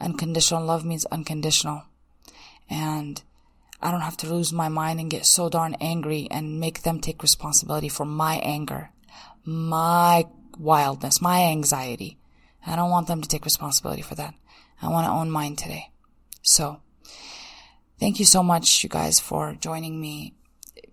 Unconditional 0.00 0.64
love 0.64 0.84
means 0.84 1.04
unconditional. 1.06 1.84
And 2.68 3.22
I 3.80 3.90
don't 3.90 4.00
have 4.00 4.16
to 4.18 4.32
lose 4.32 4.52
my 4.52 4.68
mind 4.68 5.00
and 5.00 5.10
get 5.10 5.26
so 5.26 5.48
darn 5.48 5.76
angry 5.80 6.28
and 6.30 6.60
make 6.60 6.82
them 6.82 7.00
take 7.00 7.22
responsibility 7.22 7.88
for 7.88 8.04
my 8.04 8.36
anger, 8.36 8.90
my 9.44 10.26
wildness, 10.58 11.20
my 11.20 11.44
anxiety. 11.44 12.18
I 12.66 12.76
don't 12.76 12.90
want 12.90 13.06
them 13.06 13.22
to 13.22 13.28
take 13.28 13.44
responsibility 13.44 14.02
for 14.02 14.14
that. 14.16 14.34
I 14.82 14.88
want 14.88 15.06
to 15.06 15.12
own 15.12 15.30
mine 15.30 15.56
today. 15.56 15.90
So, 16.42 16.80
thank 17.98 18.18
you 18.18 18.24
so 18.24 18.42
much, 18.42 18.82
you 18.82 18.88
guys, 18.88 19.20
for 19.20 19.54
joining 19.54 20.00
me. 20.00 20.34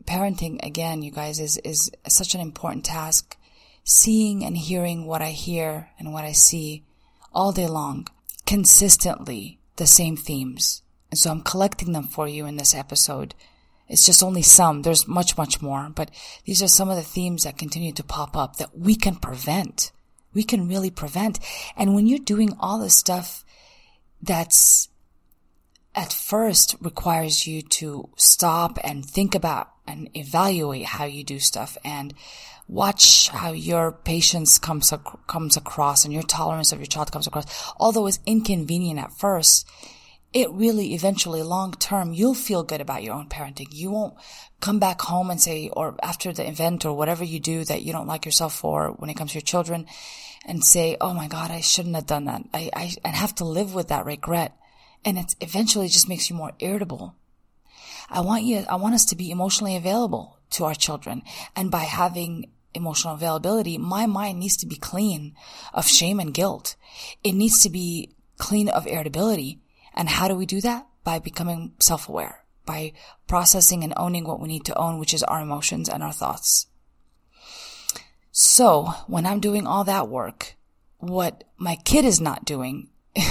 Parenting, 0.05 0.63
again, 0.65 1.01
you 1.01 1.11
guys, 1.11 1.39
is, 1.39 1.57
is 1.59 1.91
such 2.07 2.35
an 2.35 2.41
important 2.41 2.85
task. 2.85 3.37
Seeing 3.83 4.43
and 4.45 4.57
hearing 4.57 5.05
what 5.05 5.21
I 5.21 5.31
hear 5.31 5.89
and 5.99 6.13
what 6.13 6.23
I 6.23 6.31
see 6.31 6.85
all 7.33 7.51
day 7.51 7.67
long 7.67 8.07
consistently 8.53 9.57
the 9.77 9.87
same 9.87 10.15
themes. 10.15 10.83
And 11.09 11.17
so 11.17 11.31
I'm 11.31 11.41
collecting 11.41 11.91
them 11.91 12.03
for 12.03 12.27
you 12.27 12.45
in 12.45 12.57
this 12.57 12.75
episode. 12.75 13.33
It's 13.89 14.05
just 14.05 14.21
only 14.21 14.43
some. 14.43 14.83
There's 14.83 15.07
much, 15.07 15.35
much 15.39 15.59
more, 15.59 15.89
but 15.89 16.11
these 16.45 16.61
are 16.61 16.67
some 16.67 16.87
of 16.87 16.95
the 16.95 17.01
themes 17.01 17.45
that 17.45 17.57
continue 17.57 17.91
to 17.93 18.03
pop 18.03 18.37
up 18.37 18.57
that 18.57 18.77
we 18.77 18.93
can 18.93 19.15
prevent. 19.15 19.91
we 20.35 20.43
can 20.43 20.67
really 20.67 20.91
prevent. 20.91 21.39
And 21.75 21.95
when 21.95 22.05
you're 22.05 22.19
doing 22.19 22.55
all 22.59 22.77
the 22.77 22.91
stuff 22.91 23.43
that's 24.21 24.87
at 25.95 26.13
first 26.13 26.75
requires 26.79 27.47
you 27.47 27.63
to 27.79 28.09
stop 28.17 28.77
and 28.83 29.03
think 29.03 29.33
about 29.33 29.71
and 29.87 30.15
evaluate 30.15 30.85
how 30.85 31.05
you 31.05 31.23
do 31.23 31.39
stuff 31.39 31.75
and 31.83 32.13
watch 32.67 33.29
how 33.29 33.51
your 33.51 33.91
patience 33.91 34.57
comes, 34.57 34.91
ac- 34.93 35.01
comes 35.27 35.57
across 35.57 36.05
and 36.05 36.13
your 36.13 36.23
tolerance 36.23 36.71
of 36.71 36.79
your 36.79 36.87
child 36.87 37.11
comes 37.11 37.27
across. 37.27 37.73
Although 37.77 38.07
it's 38.07 38.19
inconvenient 38.25 38.99
at 38.99 39.13
first, 39.13 39.67
it 40.33 40.49
really 40.51 40.93
eventually 40.95 41.43
long 41.43 41.73
term, 41.73 42.13
you'll 42.13 42.33
feel 42.33 42.63
good 42.63 42.81
about 42.81 43.03
your 43.03 43.13
own 43.13 43.29
parenting. 43.29 43.67
You 43.71 43.91
won't 43.91 44.15
come 44.59 44.79
back 44.79 45.01
home 45.01 45.29
and 45.29 45.39
say, 45.39 45.69
or 45.69 45.95
after 46.01 46.33
the 46.33 46.47
event 46.47 46.85
or 46.85 46.97
whatever 46.97 47.23
you 47.23 47.39
do 47.39 47.63
that 47.65 47.83
you 47.83 47.93
don't 47.93 48.07
like 48.07 48.25
yourself 48.25 48.55
for 48.55 48.89
when 48.97 49.09
it 49.09 49.15
comes 49.15 49.31
to 49.31 49.35
your 49.35 49.41
children 49.41 49.85
and 50.45 50.63
say, 50.63 50.97
Oh 50.99 51.13
my 51.13 51.27
God, 51.27 51.51
I 51.51 51.61
shouldn't 51.61 51.95
have 51.95 52.07
done 52.07 52.25
that. 52.25 52.43
I, 52.53 52.69
I, 52.73 52.93
and 53.05 53.15
have 53.15 53.35
to 53.35 53.45
live 53.45 53.75
with 53.75 53.89
that 53.89 54.05
regret. 54.05 54.57
And 55.05 55.19
it 55.19 55.35
eventually 55.41 55.87
just 55.87 56.09
makes 56.09 56.29
you 56.29 56.35
more 56.35 56.53
irritable. 56.59 57.15
I 58.09 58.21
want 58.21 58.43
you, 58.43 58.65
I 58.69 58.75
want 58.75 58.95
us 58.95 59.05
to 59.05 59.15
be 59.15 59.31
emotionally 59.31 59.75
available 59.75 60.39
to 60.53 60.65
our 60.65 60.75
children. 60.75 61.21
And 61.55 61.69
by 61.69 61.83
having 61.83 62.51
emotional 62.73 63.13
availability, 63.13 63.77
my 63.77 64.05
mind 64.05 64.39
needs 64.39 64.57
to 64.57 64.65
be 64.65 64.75
clean 64.75 65.35
of 65.73 65.87
shame 65.87 66.19
and 66.19 66.33
guilt. 66.33 66.75
It 67.23 67.33
needs 67.33 67.61
to 67.61 67.69
be 67.69 68.09
clean 68.37 68.69
of 68.69 68.87
irritability 68.87 69.59
and 69.93 70.09
how 70.09 70.27
do 70.27 70.35
we 70.35 70.45
do 70.45 70.61
that? 70.61 70.87
By 71.03 71.19
becoming 71.19 71.73
self-aware, 71.79 72.43
by 72.65 72.93
processing 73.27 73.83
and 73.83 73.93
owning 73.97 74.25
what 74.25 74.39
we 74.39 74.47
need 74.47 74.65
to 74.65 74.77
own, 74.77 74.99
which 74.99 75.13
is 75.13 75.23
our 75.23 75.41
emotions 75.41 75.89
and 75.89 76.01
our 76.01 76.13
thoughts. 76.13 76.67
So 78.31 78.85
when 79.07 79.25
I'm 79.25 79.39
doing 79.39 79.67
all 79.67 79.83
that 79.83 80.09
work, 80.09 80.55
what 80.97 81.43
my 81.57 81.75
kid 81.75 82.05
is 82.05 82.19
not 82.19 82.45
doing 82.45 82.89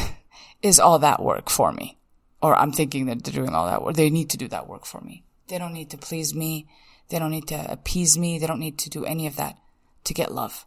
is 0.63 0.79
all 0.79 0.99
that 1.01 1.23
work 1.23 1.51
for 1.51 1.73
me. 1.73 1.99
Or 2.41 2.55
I'm 2.57 2.73
thinking 2.73 3.07
that 3.07 3.25
they're 3.25 3.33
doing 3.33 3.55
all 3.55 3.67
that 3.67 3.83
work. 3.83 3.95
They 3.95 4.11
need 4.11 4.31
to 4.31 4.37
do 4.37 4.49
that 4.49 4.69
work 4.69 4.85
for 4.85 5.01
me. 5.01 5.25
They 5.49 5.59
don't 5.59 5.73
need 5.73 5.91
to 5.91 5.99
please 5.99 6.35
me. 6.35 6.67
They 7.09 7.19
don't 7.19 7.31
need 7.31 7.49
to 7.49 7.71
appease 7.71 8.17
me. 8.17 8.39
They 8.39 8.47
don't 8.47 8.61
need 8.61 8.79
to 8.79 8.91
do 8.91 9.05
any 9.05 9.27
of 9.27 9.37
that 9.37 9.59
to 10.05 10.15
get 10.15 10.33
love. 10.33 10.67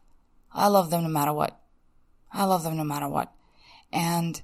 I 0.53 0.67
love 0.67 0.89
them 0.89 1.03
no 1.03 1.09
matter 1.09 1.33
what. 1.33 1.59
I 2.31 2.45
love 2.45 2.63
them 2.63 2.77
no 2.77 2.83
matter 2.83 3.07
what. 3.07 3.33
And 3.91 4.41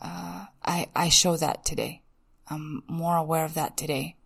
uh, 0.00 0.46
I, 0.64 0.88
I 0.94 1.08
show 1.08 1.36
that 1.36 1.64
today. 1.64 2.02
I'm 2.48 2.82
more 2.88 3.16
aware 3.16 3.44
of 3.44 3.54
that 3.54 3.76
today. 3.76 4.16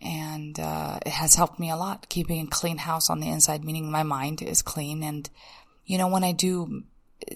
And, 0.00 0.58
uh, 0.60 0.98
it 1.06 1.12
has 1.12 1.36
helped 1.36 1.58
me 1.58 1.70
a 1.70 1.76
lot 1.76 2.08
keeping 2.08 2.44
a 2.44 2.50
clean 2.50 2.78
house 2.78 3.08
on 3.08 3.20
the 3.20 3.28
inside, 3.28 3.64
meaning 3.64 3.90
my 3.90 4.02
mind 4.02 4.42
is 4.42 4.62
clean. 4.62 5.02
And, 5.02 5.28
you 5.84 5.96
know, 5.96 6.08
when 6.08 6.24
I 6.24 6.32
do 6.32 6.84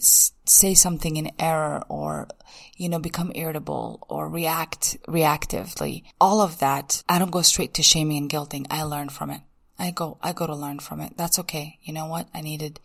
say 0.01 0.75
something 0.75 1.17
in 1.17 1.33
error 1.39 1.83
or, 1.89 2.29
you 2.77 2.89
know, 2.89 2.99
become 2.99 3.33
irritable 3.35 4.07
or 4.09 4.29
react 4.29 4.97
reactively, 5.07 6.05
all 6.21 6.41
of 6.41 6.59
that, 6.59 7.03
I 7.09 7.19
don't 7.19 7.31
go 7.31 7.43
straight 7.43 7.75
to 7.75 7.83
shaming 7.83 8.19
and 8.19 8.31
guilting. 8.31 8.67
I 8.71 8.83
learn 8.83 9.09
from 9.09 9.31
it. 9.31 9.41
I 9.79 9.91
go, 9.91 10.19
I 10.23 10.33
go 10.33 10.47
to 10.47 10.55
learn 10.55 10.79
from 10.79 11.01
it. 11.01 11.15
That's 11.17 11.39
okay. 11.41 11.79
You 11.83 11.95
know 11.95 12.07
what? 12.07 12.29
I 12.35 12.41
needed 12.43 12.81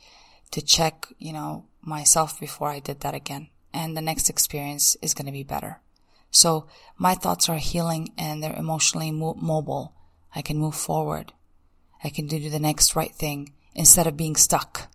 to 0.51 0.61
check, 0.61 1.07
you 1.17 1.33
know, 1.33 1.65
myself 1.81 2.39
before 2.39 2.69
I 2.69 2.79
did 2.79 3.01
that 3.01 3.13
again 3.13 3.49
and 3.75 3.95
the 3.95 4.01
next 4.01 4.29
experience 4.29 4.95
is 5.01 5.13
going 5.13 5.25
to 5.25 5.31
be 5.31 5.43
better. 5.43 5.79
So 6.31 6.67
my 6.97 7.13
thoughts 7.13 7.49
are 7.49 7.57
healing 7.57 8.13
and 8.17 8.41
they're 8.41 8.55
emotionally 8.55 9.11
mo- 9.11 9.37
mobile. 9.39 9.93
I 10.33 10.41
can 10.41 10.57
move 10.57 10.75
forward. 10.75 11.33
I 12.03 12.09
can 12.09 12.27
do 12.27 12.49
the 12.49 12.59
next 12.59 12.95
right 12.95 13.13
thing 13.13 13.51
instead 13.73 14.07
of 14.07 14.17
being 14.17 14.35
stuck. 14.35 14.89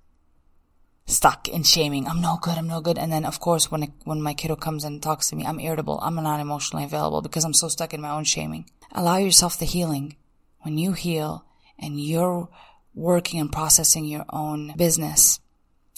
Stuck 1.10 1.48
in 1.48 1.64
shaming. 1.64 2.06
I'm 2.06 2.20
no 2.20 2.38
good. 2.40 2.56
I'm 2.56 2.68
no 2.68 2.80
good. 2.80 2.96
And 2.96 3.12
then, 3.12 3.24
of 3.24 3.40
course, 3.40 3.68
when 3.68 3.82
it, 3.82 3.90
when 4.04 4.22
my 4.22 4.32
kiddo 4.32 4.54
comes 4.54 4.84
and 4.84 5.02
talks 5.02 5.28
to 5.28 5.36
me, 5.36 5.44
I'm 5.44 5.58
irritable. 5.58 5.98
I'm 6.00 6.14
not 6.14 6.38
emotionally 6.38 6.84
available 6.84 7.20
because 7.20 7.44
I'm 7.44 7.52
so 7.52 7.66
stuck 7.66 7.92
in 7.92 8.00
my 8.00 8.10
own 8.10 8.22
shaming. 8.22 8.70
Allow 8.92 9.16
yourself 9.16 9.58
the 9.58 9.64
healing. 9.64 10.16
When 10.60 10.78
you 10.78 10.92
heal 10.92 11.44
and 11.80 12.00
you're 12.00 12.48
working 12.94 13.40
and 13.40 13.50
processing 13.50 14.04
your 14.04 14.24
own 14.30 14.74
business, 14.76 15.40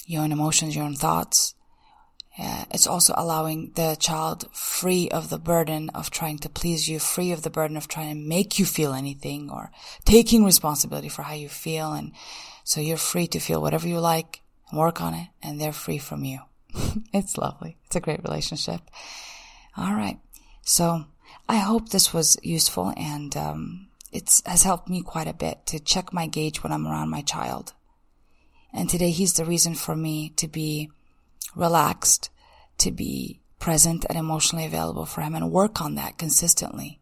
your 0.07 0.23
own 0.23 0.33
emotions, 0.33 0.75
your 0.75 0.87
own 0.87 0.95
thoughts, 0.95 1.55
yeah, 2.39 2.65
it's 2.71 2.87
also 2.87 3.13
allowing 3.17 3.73
the 3.75 3.97
child 3.97 4.49
free 4.55 5.11
of 5.11 5.29
the 5.29 5.39
burden 5.39 5.91
of 5.91 6.11
trying 6.11 6.39
to 6.39 6.49
please 6.49 6.89
you, 6.89 6.99
free 6.99 7.33
of 7.33 7.43
the 7.43 7.51
burden 7.51 7.77
of 7.77 7.87
trying 7.87 8.15
to 8.15 8.29
make 8.29 8.59
you 8.59 8.65
feel 8.65 8.95
anything 8.95 9.51
or 9.51 9.71
taking 10.07 10.43
responsibility 10.43 11.11
for 11.11 11.23
how 11.23 11.35
you 11.35 11.51
feel. 11.51 11.93
And 11.93 12.13
so 12.65 12.81
you're 12.81 12.97
free 12.97 13.27
to 13.27 13.41
feel 13.41 13.61
whatever 13.61 13.87
you 13.87 14.01
like, 14.01 14.42
work 14.73 15.01
on 15.01 15.15
it, 15.15 15.29
and 15.43 15.61
they're 15.61 15.73
free 15.73 15.99
from 15.99 16.25
you. 16.25 16.41
it's 17.13 17.37
lovely. 17.37 17.77
It's 17.87 17.97
a 17.97 18.01
great 18.01 18.23
relationship. 18.23 18.81
All 19.77 19.95
right. 19.95 20.19
So 20.63 21.07
I 21.49 21.57
hope 21.57 21.89
this 21.89 22.13
was 22.13 22.37
useful 22.43 22.93
and, 22.97 23.37
um, 23.37 23.89
it 24.13 24.43
has 24.45 24.63
helped 24.63 24.91
me 24.91 25.03
quite 25.03 25.27
a 25.27 25.33
bit 25.33 25.65
to 25.67 25.81
check 25.81 26.13
my 26.13 26.27
gauge 26.27 26.63
when 26.63 26.73
I'm 26.73 26.87
around 26.87 27.09
my 27.09 27.23
child. 27.23 27.73
And 28.73 28.89
today 28.89 29.11
he's 29.11 29.35
the 29.35 29.45
reason 29.45 29.75
for 29.75 29.97
me 29.97 30.31
to 30.37 30.49
be 30.49 30.91
relaxed, 31.57 32.31
to 32.79 32.91
be 32.91 33.41
present 33.59 34.05
and 34.09 34.19
emotionally 34.19 34.67
available 34.67 35.07
for 35.07 35.23
him 35.23 35.35
and 35.35 35.51
work 35.51 35.81
on 35.81 35.95
that 35.95 36.19
consistently. 36.19 37.01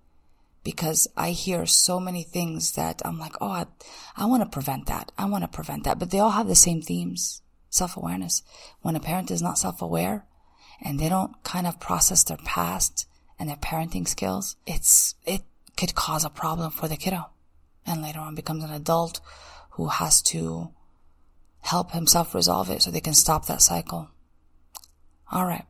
Because 0.62 1.08
I 1.16 1.30
hear 1.30 1.64
so 1.66 1.98
many 1.98 2.22
things 2.22 2.72
that 2.72 3.02
I'm 3.04 3.18
like, 3.18 3.34
oh, 3.40 3.48
I, 3.48 3.66
I 4.16 4.26
want 4.26 4.42
to 4.42 4.48
prevent 4.48 4.86
that. 4.86 5.10
I 5.16 5.24
want 5.24 5.42
to 5.42 5.48
prevent 5.48 5.84
that. 5.84 5.98
But 5.98 6.10
they 6.10 6.18
all 6.18 6.30
have 6.30 6.48
the 6.48 6.54
same 6.54 6.82
themes. 6.82 7.40
Self-awareness. 7.70 8.42
When 8.82 8.96
a 8.96 9.00
parent 9.00 9.30
is 9.30 9.42
not 9.42 9.58
self-aware 9.58 10.26
and 10.82 10.98
they 10.98 11.08
don't 11.08 11.42
kind 11.44 11.66
of 11.66 11.80
process 11.80 12.24
their 12.24 12.36
past 12.38 13.08
and 13.38 13.48
their 13.48 13.56
parenting 13.56 14.06
skills, 14.06 14.56
it's, 14.66 15.14
it 15.24 15.42
could 15.76 15.94
cause 15.94 16.24
a 16.24 16.30
problem 16.30 16.70
for 16.70 16.88
the 16.88 16.96
kiddo. 16.96 17.30
And 17.86 18.02
later 18.02 18.20
on 18.20 18.34
becomes 18.34 18.64
an 18.64 18.72
adult 18.72 19.20
who 19.70 19.88
has 19.88 20.20
to 20.22 20.70
help 21.60 21.92
himself 21.92 22.34
resolve 22.34 22.70
it 22.70 22.82
so 22.82 22.90
they 22.90 23.00
can 23.00 23.14
stop 23.14 23.46
that 23.46 23.62
cycle. 23.62 24.10
All 25.32 25.46
right. 25.46 25.64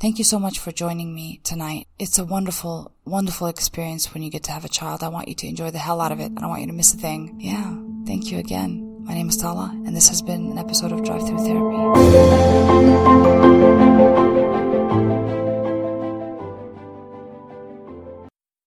Thank 0.00 0.18
you 0.18 0.24
so 0.24 0.38
much 0.38 0.58
for 0.58 0.70
joining 0.70 1.14
me 1.14 1.40
tonight. 1.44 1.86
It's 1.98 2.18
a 2.18 2.24
wonderful, 2.24 2.92
wonderful 3.04 3.46
experience 3.46 4.12
when 4.12 4.22
you 4.22 4.30
get 4.30 4.44
to 4.44 4.52
have 4.52 4.64
a 4.64 4.68
child. 4.68 5.02
I 5.02 5.08
want 5.08 5.28
you 5.28 5.34
to 5.34 5.46
enjoy 5.46 5.70
the 5.70 5.78
hell 5.78 6.00
out 6.00 6.12
of 6.12 6.20
it. 6.20 6.32
I 6.36 6.40
don't 6.40 6.50
want 6.50 6.60
you 6.60 6.66
to 6.68 6.72
miss 6.72 6.94
a 6.94 6.98
thing. 6.98 7.36
Yeah. 7.40 7.76
Thank 8.06 8.30
you 8.30 8.38
again. 8.38 8.93
My 9.04 9.12
name 9.12 9.28
is 9.28 9.36
Tala, 9.36 9.70
and 9.86 9.94
this 9.94 10.08
has 10.08 10.22
been 10.22 10.52
an 10.52 10.58
episode 10.58 10.90
of 10.90 11.04
Drive 11.04 11.28
Through 11.28 11.38
Therapy. 11.38 13.43